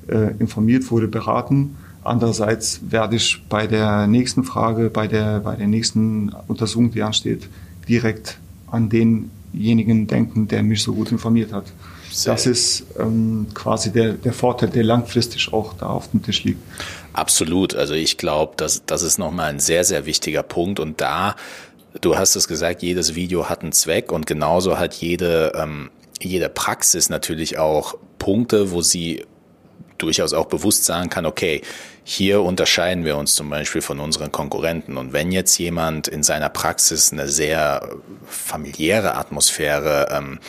[0.08, 1.76] äh, informiert, wurde beraten.
[2.04, 7.48] Andererseits werde ich bei der nächsten Frage, bei der, bei der nächsten Untersuchung, die ansteht,
[7.88, 11.66] direkt an denjenigen denken, der mich so gut informiert hat.
[12.26, 16.62] Das ist ähm, quasi der, der Vorteil, der langfristig auch da auf dem Tisch liegt.
[17.14, 17.76] Absolut.
[17.76, 20.80] Also ich glaube, das, das ist nochmal ein sehr, sehr wichtiger Punkt.
[20.80, 21.36] Und da,
[22.02, 25.90] du hast es gesagt, jedes Video hat einen Zweck und genauso hat jede, ähm,
[26.22, 29.26] jede Praxis natürlich auch Punkte, wo sie
[29.98, 31.62] durchaus auch bewusst sagen kann, okay,
[32.04, 34.98] hier unterscheiden wir uns zum Beispiel von unseren Konkurrenten.
[34.98, 37.90] Und wenn jetzt jemand in seiner Praxis eine sehr
[38.26, 40.40] familiäre Atmosphäre ähm,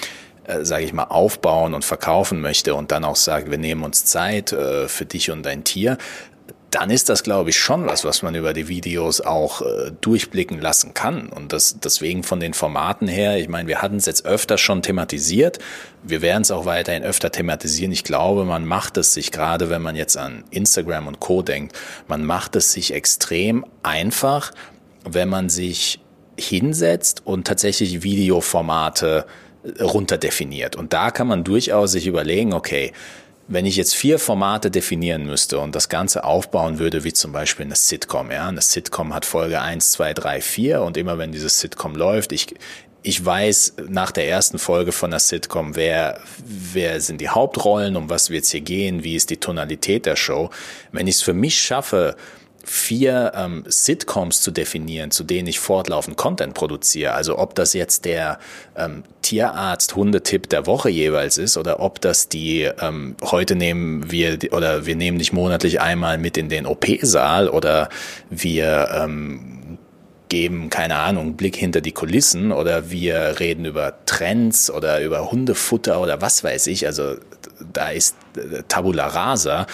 [0.61, 4.05] äh, sage ich mal, aufbauen und verkaufen möchte und dann auch sagt, wir nehmen uns
[4.05, 5.98] Zeit äh, für dich und dein Tier,
[6.72, 10.59] dann ist das, glaube ich, schon was, was man über die Videos auch äh, durchblicken
[10.59, 11.28] lassen kann.
[11.28, 14.80] Und das deswegen von den Formaten her, ich meine, wir hatten es jetzt öfter schon
[14.80, 15.59] thematisiert.
[16.03, 17.92] Wir werden es auch weiterhin öfter thematisieren.
[17.92, 21.42] Ich glaube, man macht es sich, gerade wenn man jetzt an Instagram und Co.
[21.42, 21.76] denkt,
[22.09, 24.53] man macht es sich extrem einfach,
[25.05, 26.00] wenn man sich
[26.38, 29.26] hinsetzt und tatsächlich Videoformate
[29.81, 30.77] runterdefiniert.
[30.77, 32.93] Und da kann man durchaus sich überlegen, okay,
[33.49, 37.67] wenn ich jetzt vier Formate definieren müsste und das Ganze aufbauen würde, wie zum Beispiel
[37.67, 41.61] eine Sitcom, ja, eine Sitcom hat Folge eins, zwei, drei, vier und immer wenn dieses
[41.61, 42.55] Sitcom läuft, ich,
[43.03, 48.09] ich weiß nach der ersten Folge von der Sitcom, wer, wer sind die Hauptrollen, um
[48.09, 50.51] was wird es hier gehen, wie ist die Tonalität der Show.
[50.93, 52.17] Wenn ich es für mich schaffe,
[52.65, 57.13] vier ähm, Sitcoms zu definieren, zu denen ich fortlaufend Content produziere.
[57.13, 58.39] Also ob das jetzt der
[58.77, 64.87] ähm, Tierarzt-Hundetipp der Woche jeweils ist oder ob das die ähm, heute nehmen wir oder
[64.87, 67.89] wir nehmen dich monatlich einmal mit in den OP-Saal oder
[68.31, 69.79] wir ähm,
[70.33, 76.01] geben, keine Ahnung, Blick hinter die Kulissen oder wir reden über Trends oder über Hundefutter
[76.01, 76.87] oder was weiß ich.
[76.87, 77.17] Also
[77.73, 79.67] da ist äh, Tabula Rasa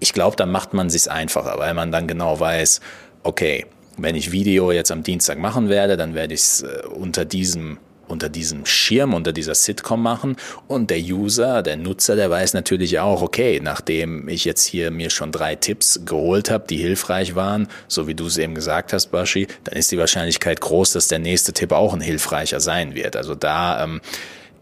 [0.00, 2.80] ich glaube, dann macht man sich einfacher, weil man dann genau weiß,
[3.22, 3.66] okay,
[3.98, 7.78] wenn ich Video jetzt am Dienstag machen werde, dann werde ich es äh, unter diesem
[8.08, 10.36] unter diesem Schirm, unter dieser Sitcom machen
[10.68, 15.10] und der User, der Nutzer, der weiß natürlich auch, okay, nachdem ich jetzt hier mir
[15.10, 19.08] schon drei Tipps geholt habe, die hilfreich waren, so wie du es eben gesagt hast,
[19.08, 23.16] Bashi, dann ist die Wahrscheinlichkeit groß, dass der nächste Tipp auch ein hilfreicher sein wird.
[23.16, 24.00] Also da ähm,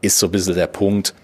[0.00, 1.14] ist so ein bisschen der Punkt,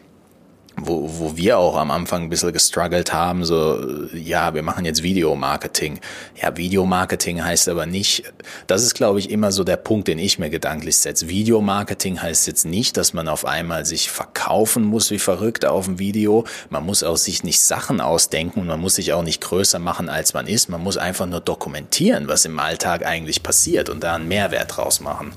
[0.87, 5.03] wo, wo wir auch am Anfang ein bisschen gestruggelt haben, so, ja, wir machen jetzt
[5.03, 6.01] Videomarketing.
[6.41, 8.25] Ja, Videomarketing heißt aber nicht,
[8.67, 11.29] das ist, glaube ich, immer so der Punkt, den ich mir gedanklich setze.
[11.29, 15.99] Videomarketing heißt jetzt nicht, dass man auf einmal sich verkaufen muss wie verrückt auf dem
[15.99, 16.45] Video.
[16.69, 20.09] Man muss auch sich nicht Sachen ausdenken und man muss sich auch nicht größer machen,
[20.09, 20.69] als man ist.
[20.69, 25.01] Man muss einfach nur dokumentieren, was im Alltag eigentlich passiert und da einen Mehrwert draus
[25.01, 25.33] machen.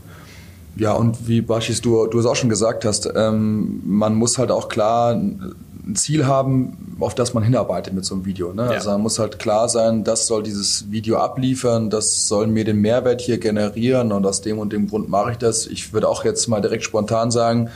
[0.76, 4.52] Ja, und wie Bashis, du, du es auch schon gesagt hast, ähm, man muss halt
[4.52, 8.54] auch klar ein Ziel haben, auf das man hinarbeitet mit so einem Video.
[8.54, 8.64] Ne?
[8.64, 8.72] Ja.
[8.72, 12.78] Also man muss halt klar sein, das soll dieses Video abliefern, das soll mir den
[12.78, 15.68] Mehrwert hier generieren und aus dem und dem Grund mache ich das.
[15.68, 17.70] Ich würde auch jetzt mal direkt spontan sagen,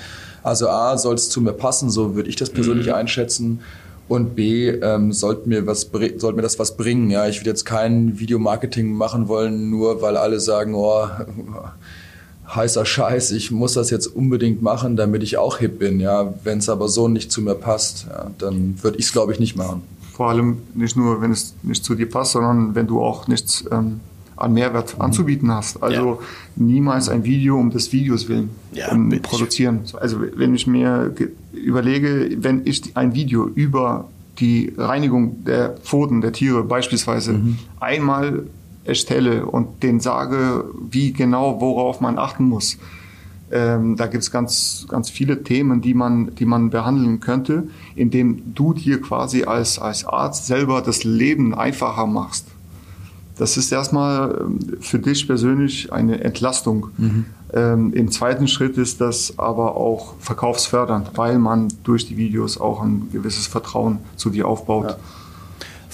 [0.43, 2.93] also A, soll es zu mir passen, so würde ich das persönlich mhm.
[2.93, 3.59] einschätzen.
[4.07, 7.11] Und B, ähm, sollte mir was sollte mir das was bringen.
[7.11, 11.07] Ja, ich würde jetzt kein Videomarketing machen wollen, nur weil alle sagen, oh,
[12.53, 15.99] heißer Scheiß, ich muss das jetzt unbedingt machen, damit ich auch hip bin.
[15.99, 19.33] Ja, wenn es aber so nicht zu mir passt, ja, dann würde ich es glaube
[19.33, 19.83] ich nicht machen.
[20.13, 23.65] Vor allem nicht nur, wenn es nicht zu dir passt, sondern wenn du auch nichts
[23.71, 23.99] ähm,
[24.37, 25.01] an Mehrwert mhm.
[25.01, 25.83] anzubieten hast.
[25.83, 26.27] Also ja.
[26.55, 29.81] niemals ein Video um des Videos willen ja, um produzieren.
[29.99, 31.13] Also wenn ich mir
[31.51, 34.07] überlege, wenn ich ein Video über
[34.39, 37.57] die Reinigung der Pfoten der Tiere beispielsweise mhm.
[37.79, 38.43] einmal
[38.87, 42.77] erstelle und den sage, wie genau, worauf man achten muss.
[43.49, 48.53] Ähm, da gibt es ganz, ganz viele Themen, die man, die man behandeln könnte, indem
[48.53, 52.47] du dir quasi als, als Arzt selber das Leben einfacher machst.
[53.37, 56.87] Das ist erstmal ähm, für dich persönlich eine Entlastung.
[56.97, 57.25] Mhm.
[57.53, 62.81] Ähm, Im zweiten Schritt ist das aber auch verkaufsfördernd, weil man durch die Videos auch
[62.81, 64.89] ein gewisses Vertrauen zu dir aufbaut.
[64.89, 64.97] Ja.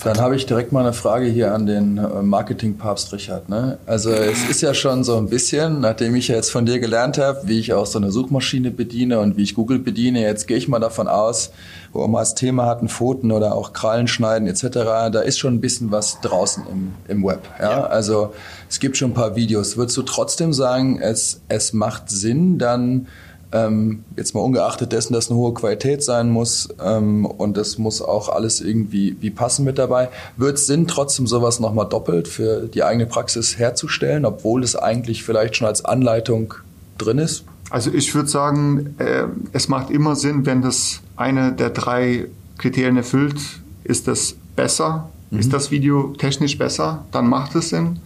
[0.03, 3.49] Dann habe ich direkt mal eine Frage hier an den äh, Marketing-Papst Richard.
[3.49, 3.77] Ne?
[3.85, 7.17] Also es ist ja schon so ein bisschen, nachdem ich ja jetzt von dir gelernt
[7.17, 10.57] habe, wie ich auch so eine Suchmaschine bediene und wie ich Google bediene, jetzt gehe
[10.57, 11.51] ich mal davon aus,
[11.93, 14.69] wo wir mal das Thema hatten, Pfoten oder auch Krallen schneiden etc.,
[15.11, 17.41] da ist schon ein bisschen was draußen im, im Web.
[17.59, 17.71] Ja?
[17.71, 17.83] ja?
[17.85, 18.33] Also
[18.69, 19.77] es gibt schon ein paar Videos.
[19.77, 23.07] Würdest du trotzdem sagen, es, es macht Sinn, dann
[23.53, 28.01] ähm, jetzt mal ungeachtet dessen, dass eine hohe Qualität sein muss ähm, und das muss
[28.01, 30.09] auch alles irgendwie wie passen mit dabei.
[30.35, 35.23] Wird es Sinn, trotzdem sowas nochmal doppelt für die eigene Praxis herzustellen, obwohl es eigentlich
[35.23, 36.55] vielleicht schon als Anleitung
[36.97, 37.45] drin ist?
[37.69, 42.27] Also ich würde sagen, äh, es macht immer Sinn, wenn das eine der drei
[42.57, 43.39] Kriterien erfüllt,
[43.83, 45.39] ist das besser, mhm.
[45.39, 47.99] ist das Video technisch besser, dann macht es Sinn.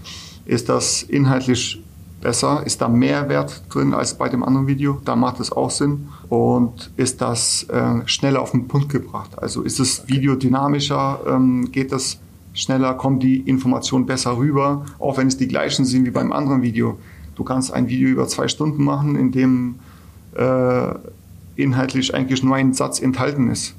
[0.45, 1.81] Ist das inhaltlich
[2.21, 2.63] besser?
[2.65, 4.99] Ist da mehr Wert drin als bei dem anderen Video?
[5.05, 6.09] Da macht es auch Sinn.
[6.29, 9.31] Und ist das äh, schneller auf den Punkt gebracht?
[9.37, 11.21] Also ist das Video dynamischer?
[11.27, 12.19] Ähm, geht das
[12.53, 12.93] schneller?
[12.95, 14.85] Kommt die Information besser rüber?
[14.99, 16.97] Auch wenn es die gleichen sind wie beim anderen Video.
[17.35, 19.75] Du kannst ein Video über zwei Stunden machen, in dem
[20.35, 20.93] äh,
[21.55, 23.75] inhaltlich eigentlich nur ein Satz enthalten ist.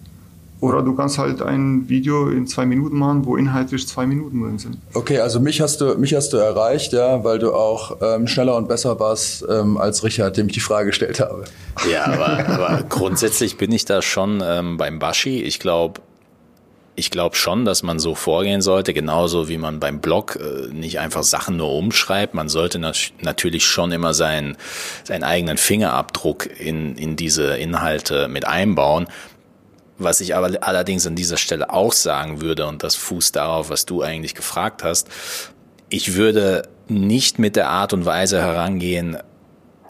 [0.60, 4.58] Oder du kannst halt ein Video in zwei Minuten machen, wo inhaltlich zwei Minuten drin
[4.58, 4.78] sind.
[4.92, 8.56] Okay, also mich hast du, mich hast du erreicht, ja, weil du auch ähm, schneller
[8.56, 11.44] und besser warst ähm, als Richard, dem ich die Frage gestellt habe.
[11.90, 15.42] Ja, aber, aber grundsätzlich bin ich da schon ähm, beim Bashi.
[15.42, 16.00] Ich glaube,
[16.98, 20.98] ich glaube schon, dass man so vorgehen sollte, genauso wie man beim Blog äh, nicht
[20.98, 22.34] einfach Sachen nur umschreibt.
[22.34, 24.56] Man sollte nat natürlich schon immer seinen,
[25.04, 29.06] seinen eigenen Fingerabdruck in, in diese Inhalte mit einbauen.
[29.98, 33.84] Was ich aber allerdings an dieser Stelle auch sagen würde, und das fußt darauf, was
[33.84, 35.08] du eigentlich gefragt hast,
[35.90, 39.18] ich würde nicht mit der Art und Weise herangehen,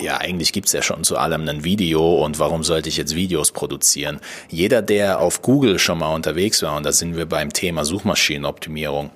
[0.00, 3.50] ja, eigentlich gibt's ja schon zu allem ein Video und warum sollte ich jetzt Videos
[3.50, 4.20] produzieren?
[4.48, 9.10] Jeder, der auf Google schon mal unterwegs war, und da sind wir beim Thema Suchmaschinenoptimierung,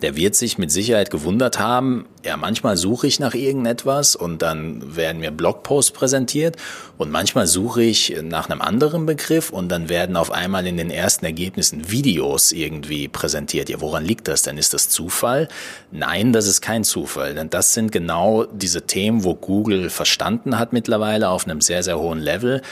[0.00, 4.96] der wird sich mit Sicherheit gewundert haben, ja, manchmal suche ich nach irgendetwas und dann
[4.96, 6.56] werden mir Blogposts präsentiert
[6.96, 10.90] und manchmal suche ich nach einem anderen Begriff und dann werden auf einmal in den
[10.90, 13.68] ersten Ergebnissen Videos irgendwie präsentiert.
[13.68, 14.56] Ja, woran liegt das denn?
[14.56, 15.48] Ist das Zufall?
[15.90, 20.72] Nein, das ist kein Zufall, denn das sind genau diese Themen, wo Google verstanden hat
[20.72, 22.62] mittlerweile auf einem sehr, sehr hohen Level.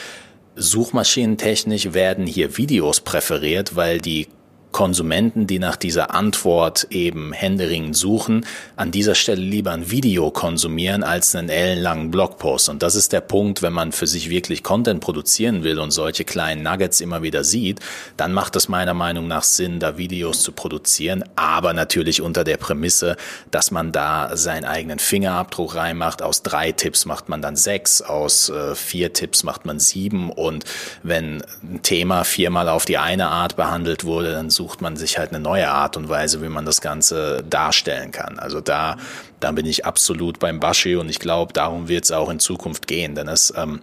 [0.56, 4.26] Suchmaschinentechnisch werden hier Videos präferiert, weil die
[4.72, 8.46] Konsumenten, die nach dieser Antwort eben händeringend suchen,
[8.76, 12.68] an dieser Stelle lieber ein Video konsumieren als einen ellenlangen Blogpost.
[12.68, 16.24] Und das ist der Punkt, wenn man für sich wirklich Content produzieren will und solche
[16.24, 17.80] kleinen Nuggets immer wieder sieht,
[18.16, 22.56] dann macht es meiner Meinung nach Sinn, da Videos zu produzieren, aber natürlich unter der
[22.56, 23.16] Prämisse,
[23.50, 26.22] dass man da seinen eigenen Fingerabdruck reinmacht.
[26.22, 30.64] Aus drei Tipps macht man dann sechs, aus äh, vier Tipps macht man sieben und
[31.02, 35.30] wenn ein Thema viermal auf die eine Art behandelt wurde, dann sucht man sich halt
[35.30, 38.38] eine neue Art und Weise, wie man das Ganze darstellen kann.
[38.38, 38.98] Also da,
[39.40, 42.86] da bin ich absolut beim Bashi und ich glaube, darum wird es auch in Zukunft
[42.86, 43.80] gehen, denn es ähm,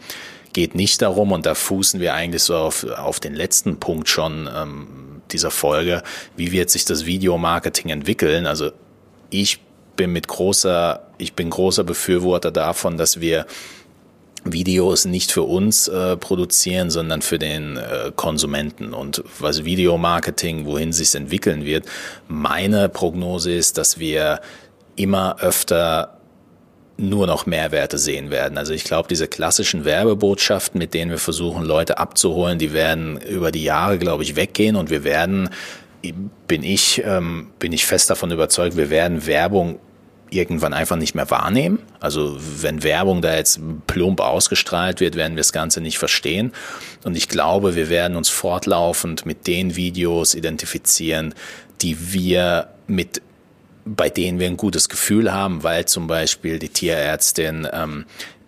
[0.54, 4.48] geht nicht darum, und da fußen wir eigentlich so auf, auf den letzten Punkt schon
[4.56, 6.04] ähm, dieser Folge,
[6.36, 8.46] wie wird sich das Videomarketing entwickeln?
[8.46, 8.70] Also
[9.32, 9.60] ich
[9.96, 13.48] bin mit großer, ich bin großer Befürworter davon, dass wir
[14.54, 18.94] Videos nicht für uns äh, produzieren, sondern für den äh, Konsumenten.
[18.94, 21.86] Und was Videomarketing, wohin sich entwickeln wird,
[22.28, 24.42] meine Prognose ist, dass wir
[24.96, 26.18] immer öfter
[26.98, 28.58] nur noch Mehrwerte sehen werden.
[28.58, 33.52] Also ich glaube, diese klassischen Werbebotschaften, mit denen wir versuchen, Leute abzuholen, die werden über
[33.52, 35.50] die Jahre, glaube ich, weggehen und wir werden,
[36.48, 39.80] bin ich, ähm, bin ich fest davon überzeugt, wir werden Werbung
[40.30, 41.80] irgendwann einfach nicht mehr wahrnehmen.
[42.00, 46.52] Also wenn Werbung da jetzt plump ausgestrahlt wird, werden wir das Ganze nicht verstehen.
[47.04, 51.34] Und ich glaube, wir werden uns fortlaufend mit den Videos identifizieren,
[51.82, 53.22] die wir mit
[53.96, 58.06] bei denen wir ein gutes Gefühl haben, weil zum Beispiel die Tierärztin ähm,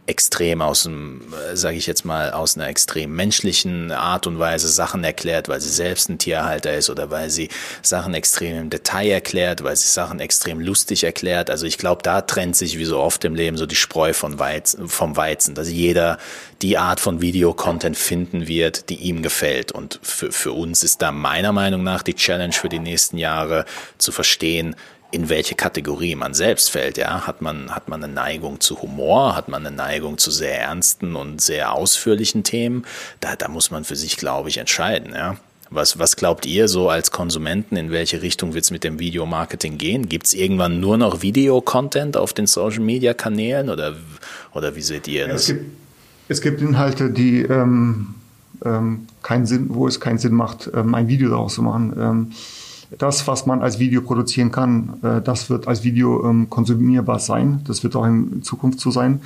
[0.09, 4.67] extrem aus dem, äh, sage ich jetzt mal, aus einer extrem menschlichen Art und Weise
[4.67, 7.49] Sachen erklärt, weil sie selbst ein Tierhalter ist oder weil sie
[7.83, 11.51] Sachen extrem im Detail erklärt, weil sie Sachen extrem lustig erklärt.
[11.51, 14.39] Also ich glaube, da trennt sich wie so oft im Leben so die Spreu von
[14.39, 16.17] Weizen, vom Weizen, dass jeder
[16.63, 19.71] die Art von Videocontent finden wird, die ihm gefällt.
[19.71, 23.65] Und für, für uns ist da meiner Meinung nach die Challenge für die nächsten Jahre
[23.99, 24.75] zu verstehen,
[25.11, 26.97] in welche Kategorie man selbst fällt.
[26.97, 30.61] Ja, hat man hat man eine Neigung zu Humor, hat man eine Neigung zu sehr
[30.61, 32.85] ernsten und sehr ausführlichen Themen.
[33.19, 35.13] Da da muss man für sich, glaube ich, entscheiden.
[35.13, 35.37] Ja.
[35.71, 39.77] Was, was glaubt ihr so als Konsumenten, in welche Richtung wird es mit dem Videomarketing
[39.77, 40.09] gehen?
[40.09, 43.95] Gibt es irgendwann nur noch Videocontent auf den Social-Media-Kanälen oder,
[44.53, 45.41] oder wie seht ihr das?
[45.41, 45.65] Es gibt,
[46.27, 48.15] es gibt Inhalte, die ähm,
[48.65, 51.93] ähm, keinen Sinn, wo es keinen Sinn macht, ähm, ein Video daraus zu machen.
[51.99, 52.31] Ähm,
[52.97, 57.61] das, was man als Video produzieren kann, äh, das wird als Video ähm, konsumierbar sein.
[57.65, 59.21] Das wird auch in Zukunft so sein.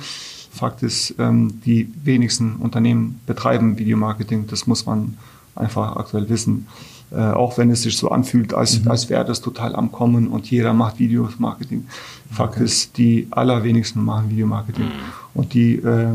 [0.50, 4.46] Fakt ist, ähm, die wenigsten Unternehmen betreiben Videomarketing.
[4.46, 5.16] Das muss man
[5.54, 6.66] einfach aktuell wissen.
[7.10, 8.90] Äh, auch wenn es sich so anfühlt, als, mhm.
[8.90, 11.86] als wäre das total am Kommen und jeder macht Videomarketing.
[12.30, 12.64] Fakt okay.
[12.64, 14.86] ist, die allerwenigsten machen Videomarketing.
[14.86, 14.90] Mhm.
[15.34, 16.08] Und die äh,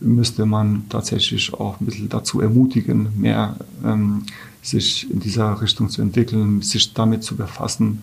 [0.00, 4.24] müsste man tatsächlich auch ein bisschen dazu ermutigen, mehr ähm,
[4.62, 8.02] sich in dieser Richtung zu entwickeln, sich damit zu befassen.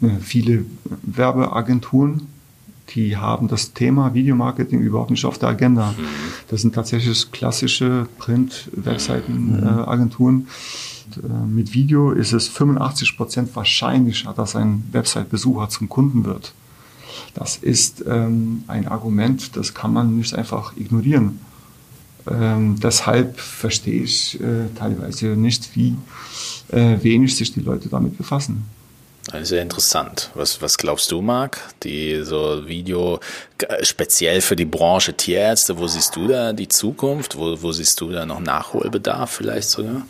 [0.00, 0.64] Äh, viele
[1.02, 2.28] Werbeagenturen,
[2.94, 5.92] die haben das Thema Videomarketing überhaupt nicht auf der Agenda.
[5.92, 6.06] Mhm.
[6.48, 10.48] Das sind tatsächlich klassische Print-Webseiten-Agenturen.
[11.14, 16.52] Äh, äh, mit Video ist es 85 Prozent wahrscheinlicher, dass ein Website-Besucher zum Kunden wird.
[17.34, 21.38] Das ist ähm, ein Argument, das kann man nicht einfach ignorieren.
[22.30, 25.96] Ähm, deshalb verstehe ich äh, teilweise nicht, wie
[26.72, 28.64] äh, wenig sich die Leute damit befassen.
[29.42, 30.30] Sehr interessant.
[30.34, 31.58] Was, was glaubst du, Marc?
[31.82, 33.18] Die so Video
[33.82, 37.36] speziell für die Branche Tierärzte, wo siehst du da die Zukunft?
[37.36, 40.02] Wo, wo siehst du da noch Nachholbedarf vielleicht sogar?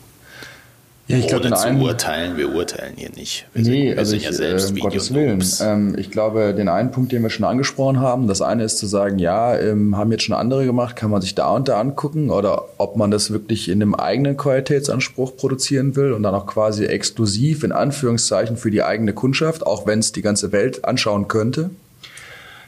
[1.08, 3.46] Ja, ich glaube, zu urteilen, wir urteilen hier nicht.
[3.54, 5.44] Wir nee, sind, also ich, ja selbst äh, um Gottes Willen.
[5.60, 8.88] Ähm, ich glaube, den einen Punkt, den wir schon angesprochen haben, das eine ist zu
[8.88, 12.30] sagen, ja, ähm, haben jetzt schon andere gemacht, kann man sich da und da angucken
[12.30, 16.86] oder ob man das wirklich in einem eigenen Qualitätsanspruch produzieren will und dann auch quasi
[16.86, 21.70] exklusiv in Anführungszeichen für die eigene Kundschaft, auch wenn es die ganze Welt anschauen könnte.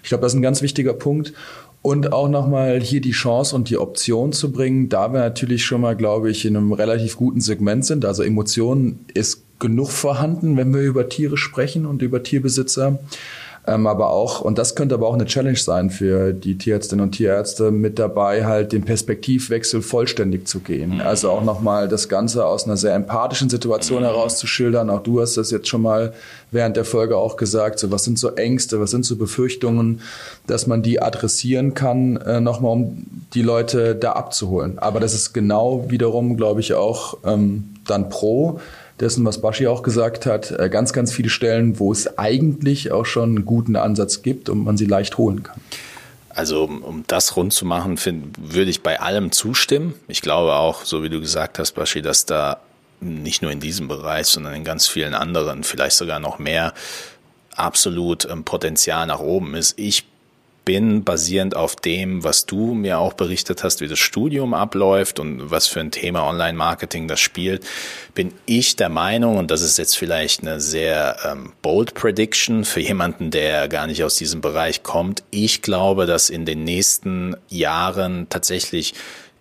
[0.05, 1.32] Ich glaube, das ist ein ganz wichtiger Punkt.
[1.89, 5.80] Und auch nochmal hier die Chance und die Option zu bringen, da wir natürlich schon
[5.80, 8.05] mal, glaube ich, in einem relativ guten Segment sind.
[8.05, 12.99] Also Emotionen ist genug vorhanden, wenn wir über Tiere sprechen und über Tierbesitzer.
[13.68, 17.12] Ähm, aber auch, und das könnte aber auch eine Challenge sein für die Tierärztinnen und
[17.12, 20.94] Tierärzte, mit dabei halt den Perspektivwechsel vollständig zu gehen.
[20.94, 21.00] Mhm.
[21.02, 24.06] Also auch nochmal das Ganze aus einer sehr empathischen Situation mhm.
[24.06, 24.88] heraus zu schildern.
[24.88, 26.14] Auch du hast das jetzt schon mal
[26.50, 27.78] während der Folge auch gesagt.
[27.78, 30.00] So, was sind so Ängste, was sind so Befürchtungen,
[30.46, 34.78] dass man die adressieren kann, äh, nochmal um die Leute da abzuholen.
[34.78, 38.60] Aber das ist genau wiederum, glaube ich, auch ähm, dann pro
[39.01, 43.07] dessen, was Baschi auch gesagt hat, äh, ganz, ganz viele Stellen, wo es eigentlich auch
[43.07, 45.61] schon einen guten Ansatz gibt und man sie leicht holen kann.
[46.30, 49.94] Also um, das rund zu machen, find, würde ich bei allem zustimmen.
[50.07, 52.61] Ich glaube auch, so wie du gesagt hast, Baschi, dass da
[53.01, 56.74] nicht nur in diesem Bereich, sondern in ganz vielen anderen, vielleicht sogar noch mehr,
[57.55, 59.78] absolut ähm, Potenzial nach oben ist.
[59.78, 60.05] Ich
[60.68, 65.50] bin, basierend auf dem, was du mir auch berichtet hast, wie das Studium abläuft und
[65.50, 67.64] was für ein Thema Online-Marketing das spielt,
[68.12, 72.80] bin ich der Meinung, und das ist jetzt vielleicht eine sehr ähm, bold Prediction für
[72.80, 78.26] jemanden, der gar nicht aus diesem Bereich kommt, ich glaube, dass in den nächsten Jahren
[78.28, 78.92] tatsächlich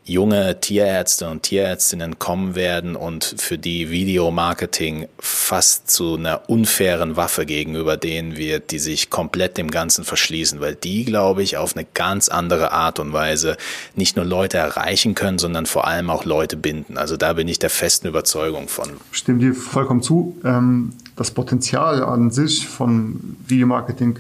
[0.08, 7.46] junge Tierärzte und Tierärztinnen kommen werden und für die Videomarketing fast zu einer unfairen Waffe
[7.46, 11.86] gegenüber denen wird, die sich komplett dem Ganzen verschließen, weil die, glaube ich, auf eine
[11.94, 13.58] ganz andere Art und Weise
[13.96, 16.98] nicht nur Leute erreichen können, sondern vor allem auch Leute binden.
[16.98, 18.90] Also da bin ich der festen Überzeugung von.
[19.12, 20.38] Stimmt dir vollkommen zu.
[20.46, 24.20] Ähm, das Potenzial an sich von Videomarketing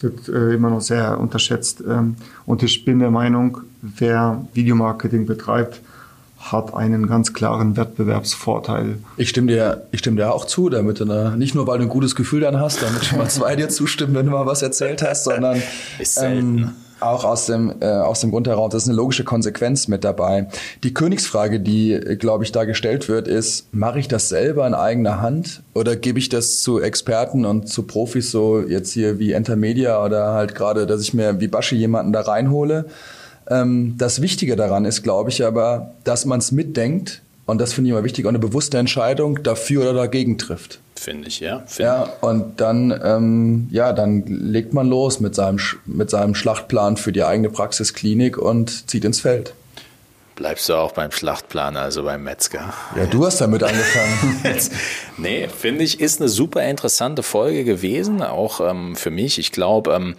[0.00, 1.82] wird äh, immer noch sehr unterschätzt.
[1.86, 2.16] Ähm,
[2.46, 3.62] und ich bin der Meinung,
[3.98, 5.80] wer Videomarketing betreibt,
[6.38, 8.98] hat einen ganz klaren Wettbewerbsvorteil.
[9.16, 11.84] Ich stimme dir, ich stimme dir auch zu, damit du eine, nicht nur weil du
[11.84, 14.62] ein gutes Gefühl dann hast, damit schon mal zwei dir zustimmen, wenn du mal was
[14.62, 15.60] erzählt hast, sondern
[16.20, 20.04] ähm, auch aus dem, äh, aus dem Grund heraus, das ist eine logische Konsequenz mit
[20.04, 20.48] dabei.
[20.82, 25.20] Die Königsfrage, die, glaube ich, da gestellt wird, ist, mache ich das selber in eigener
[25.20, 30.02] Hand oder gebe ich das zu Experten und zu Profis, so jetzt hier wie Intermedia
[30.02, 32.86] oder halt gerade, dass ich mir wie Baschi jemanden da reinhole?
[33.48, 37.88] Ähm, das Wichtige daran ist, glaube ich, aber, dass man es mitdenkt und das finde
[37.88, 40.80] ich immer wichtig und eine bewusste Entscheidung dafür oder dagegen trifft.
[40.96, 41.60] Finde ich, ja.
[41.66, 46.96] Find ja, und dann, ähm, ja, dann legt man los mit seinem, mit seinem Schlachtplan
[46.96, 49.54] für die eigene Praxisklinik und zieht ins Feld.
[50.34, 52.74] Bleibst du auch beim Schlachtplan, also beim Metzger?
[52.94, 54.36] Ja, du hast damit angefangen.
[55.16, 59.38] nee, finde ich, ist eine super interessante Folge gewesen, auch ähm, für mich.
[59.38, 60.16] Ich glaube, ähm,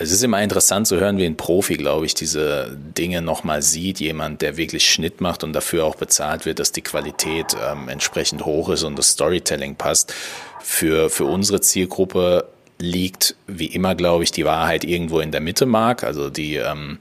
[0.00, 3.98] es ist immer interessant zu hören, wie ein Profi, glaube ich, diese Dinge nochmal sieht.
[3.98, 8.44] Jemand, der wirklich Schnitt macht und dafür auch bezahlt wird, dass die Qualität ähm, entsprechend
[8.44, 10.14] hoch ist und das Storytelling passt.
[10.60, 12.46] Für, für unsere Zielgruppe
[12.78, 16.04] liegt, wie immer, glaube ich, die Wahrheit irgendwo in der Mitte, Mark.
[16.04, 16.98] Also die ähm,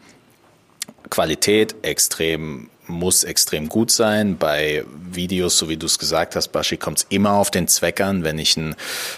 [1.12, 4.38] Qualität extrem muss extrem gut sein.
[4.38, 8.02] Bei Videos, so wie du es gesagt hast, Baschi, kommt es immer auf den Zweck
[8.02, 8.24] an.
[8.24, 8.76] Wenn ich ein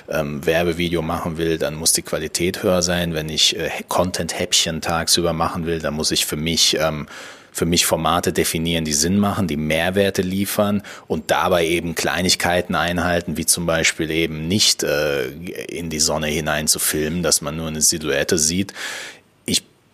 [0.09, 3.13] ähm, Werbevideo machen will, dann muss die Qualität höher sein.
[3.13, 7.07] Wenn ich äh, Content-Häppchen tagsüber machen will, dann muss ich für mich ähm,
[7.51, 13.37] für mich Formate definieren, die Sinn machen, die Mehrwerte liefern und dabei eben Kleinigkeiten einhalten,
[13.37, 17.67] wie zum Beispiel eben nicht äh, in die Sonne hinein zu filmen, dass man nur
[17.67, 18.73] eine Silhouette sieht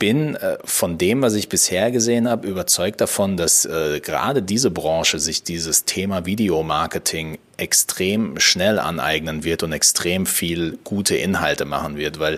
[0.05, 4.69] bin äh, von dem, was ich bisher gesehen habe, überzeugt davon, dass äh, gerade diese
[4.69, 11.97] Branche sich dieses Thema Videomarketing extrem schnell aneignen wird und extrem viel gute Inhalte machen
[11.97, 12.37] wird, weil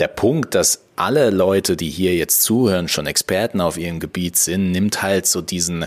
[0.00, 4.72] der Punkt, dass alle Leute, die hier jetzt zuhören, schon Experten auf ihrem Gebiet sind,
[4.72, 5.86] nimmt halt so diesen,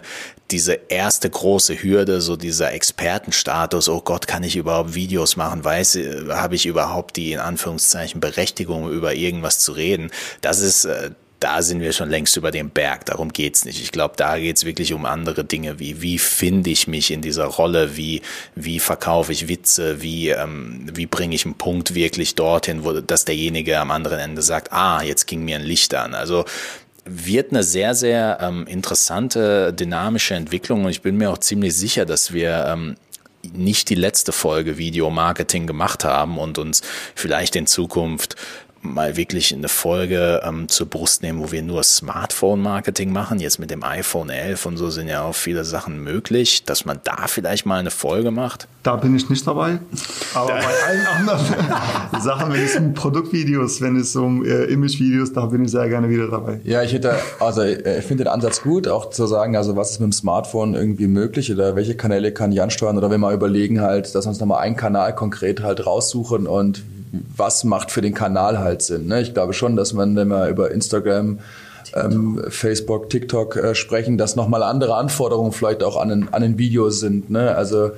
[0.52, 5.64] diese erste große Hürde, so dieser Expertenstatus, oh Gott, kann ich überhaupt Videos machen?
[5.64, 10.12] Weiß, äh, habe ich überhaupt die in Anführungszeichen Berechtigung, über irgendwas zu reden?
[10.42, 13.06] Das ist, äh, da sind wir schon längst über dem Berg.
[13.06, 13.82] Darum geht's nicht.
[13.82, 17.46] Ich glaube, da geht's wirklich um andere Dinge, wie wie finde ich mich in dieser
[17.46, 18.22] Rolle, wie
[18.56, 23.26] wie verkaufe ich Witze, wie ähm, wie bringe ich einen Punkt wirklich dorthin, wo dass
[23.26, 26.14] derjenige am anderen Ende sagt, ah, jetzt ging mir ein Licht an.
[26.14, 26.44] Also
[27.06, 30.86] wird eine sehr, sehr ähm, interessante, dynamische Entwicklung.
[30.86, 32.96] Und ich bin mir auch ziemlich sicher, dass wir ähm,
[33.54, 36.82] nicht die letzte Folge Videomarketing gemacht haben und uns
[37.16, 38.36] vielleicht in Zukunft
[38.82, 43.40] mal wirklich eine Folge ähm, zur Brust nehmen, wo wir nur Smartphone-Marketing machen.
[43.40, 47.00] Jetzt mit dem iPhone 11 und so sind ja auch viele Sachen möglich, dass man
[47.04, 48.68] da vielleicht mal eine Folge macht.
[48.84, 49.80] Da bin ich nicht dabei.
[50.34, 51.40] Aber bei allen anderen
[52.22, 56.10] Sachen, wenn es um Produktvideos, wenn es um äh, Imagevideos, da bin ich sehr gerne
[56.10, 56.62] wieder dabei.
[56.64, 59.92] Ja, ich hätte, also äh, ich finde den Ansatz gut, auch zu sagen, also was
[59.92, 63.32] ist mit dem Smartphone irgendwie möglich oder welche Kanäle kann ich ansteuern oder wenn wir
[63.32, 68.02] überlegen halt, dass wir uns nochmal einen Kanal konkret halt raussuchen und was macht für
[68.02, 69.08] den Kanal halt Sinn.
[69.08, 69.22] Ne?
[69.22, 71.40] Ich glaube schon, dass man, wenn wir über Instagram,
[71.96, 76.58] ähm, Facebook, TikTok äh, sprechen, dass nochmal andere Anforderungen vielleicht auch an ein, an ein
[76.58, 77.30] Video sind.
[77.30, 77.56] Ne?
[77.56, 77.92] Also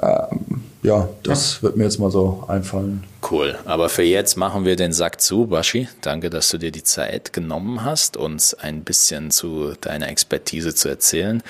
[0.00, 1.62] ähm, ja, das ja.
[1.62, 3.04] wird mir jetzt mal so einfallen.
[3.30, 3.56] Cool.
[3.64, 5.88] Aber für jetzt machen wir den Sack zu, Baschi.
[6.00, 10.88] Danke, dass du dir die Zeit genommen hast, uns ein bisschen zu deiner Expertise zu
[10.88, 11.42] erzählen.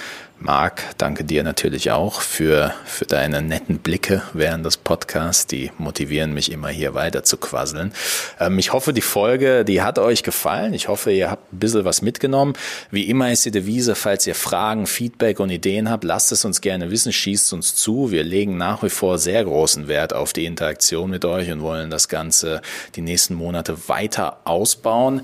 [0.45, 5.47] Marc, danke dir natürlich auch für, für deine netten Blicke während des Podcasts.
[5.47, 7.93] Die motivieren mich immer hier weiter zu quasseln.
[8.41, 10.75] Ähm, ich hoffe, die Folge, die hat euch gefallen.
[10.75, 12.55] Ich hoffe, ihr habt ein bisschen was mitgenommen.
[12.91, 16.61] Wie immer ist die Devise, falls ihr Fragen, Feedback und Ideen habt, lasst es uns
[16.61, 18.11] gerne wissen, schießt uns zu.
[18.11, 21.91] Wir legen nach wie vor sehr großen Wert auf die Interaktion mit euch und wollen
[21.91, 22.61] das Ganze
[22.97, 25.23] die nächsten Monate weiter ausbauen.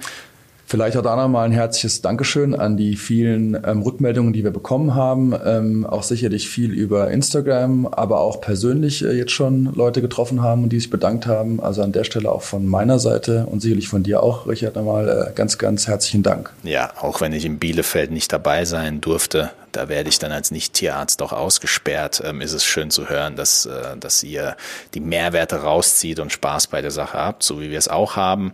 [0.71, 4.95] Vielleicht auch da nochmal ein herzliches Dankeschön an die vielen ähm, Rückmeldungen, die wir bekommen
[4.95, 5.35] haben.
[5.43, 10.65] Ähm, auch sicherlich viel über Instagram, aber auch persönlich äh, jetzt schon Leute getroffen haben
[10.65, 11.59] und die sich bedankt haben.
[11.59, 15.09] Also an der Stelle auch von meiner Seite und sicherlich von dir auch, Richard, nochmal
[15.09, 16.53] äh, ganz, ganz herzlichen Dank.
[16.65, 20.51] Ja, auch wenn ich in Bielefeld nicht dabei sein durfte, da werde ich dann als
[20.51, 24.57] Nicht-Tierarzt auch ausgesperrt, ähm, ist es schön zu hören, dass, äh, dass ihr
[24.95, 28.53] die Mehrwerte rauszieht und Spaß bei der Sache habt, so wie wir es auch haben.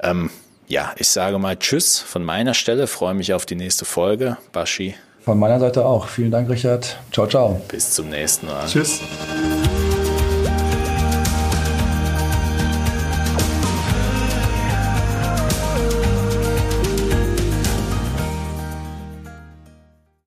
[0.00, 0.30] Ähm,
[0.68, 4.38] ja, ich sage mal Tschüss von meiner Stelle, freue mich auf die nächste Folge.
[4.52, 4.94] Baschi.
[5.24, 6.08] Von meiner Seite auch.
[6.08, 6.98] Vielen Dank, Richard.
[7.12, 7.60] Ciao, ciao.
[7.68, 8.66] Bis zum nächsten Mal.
[8.66, 9.00] Tschüss.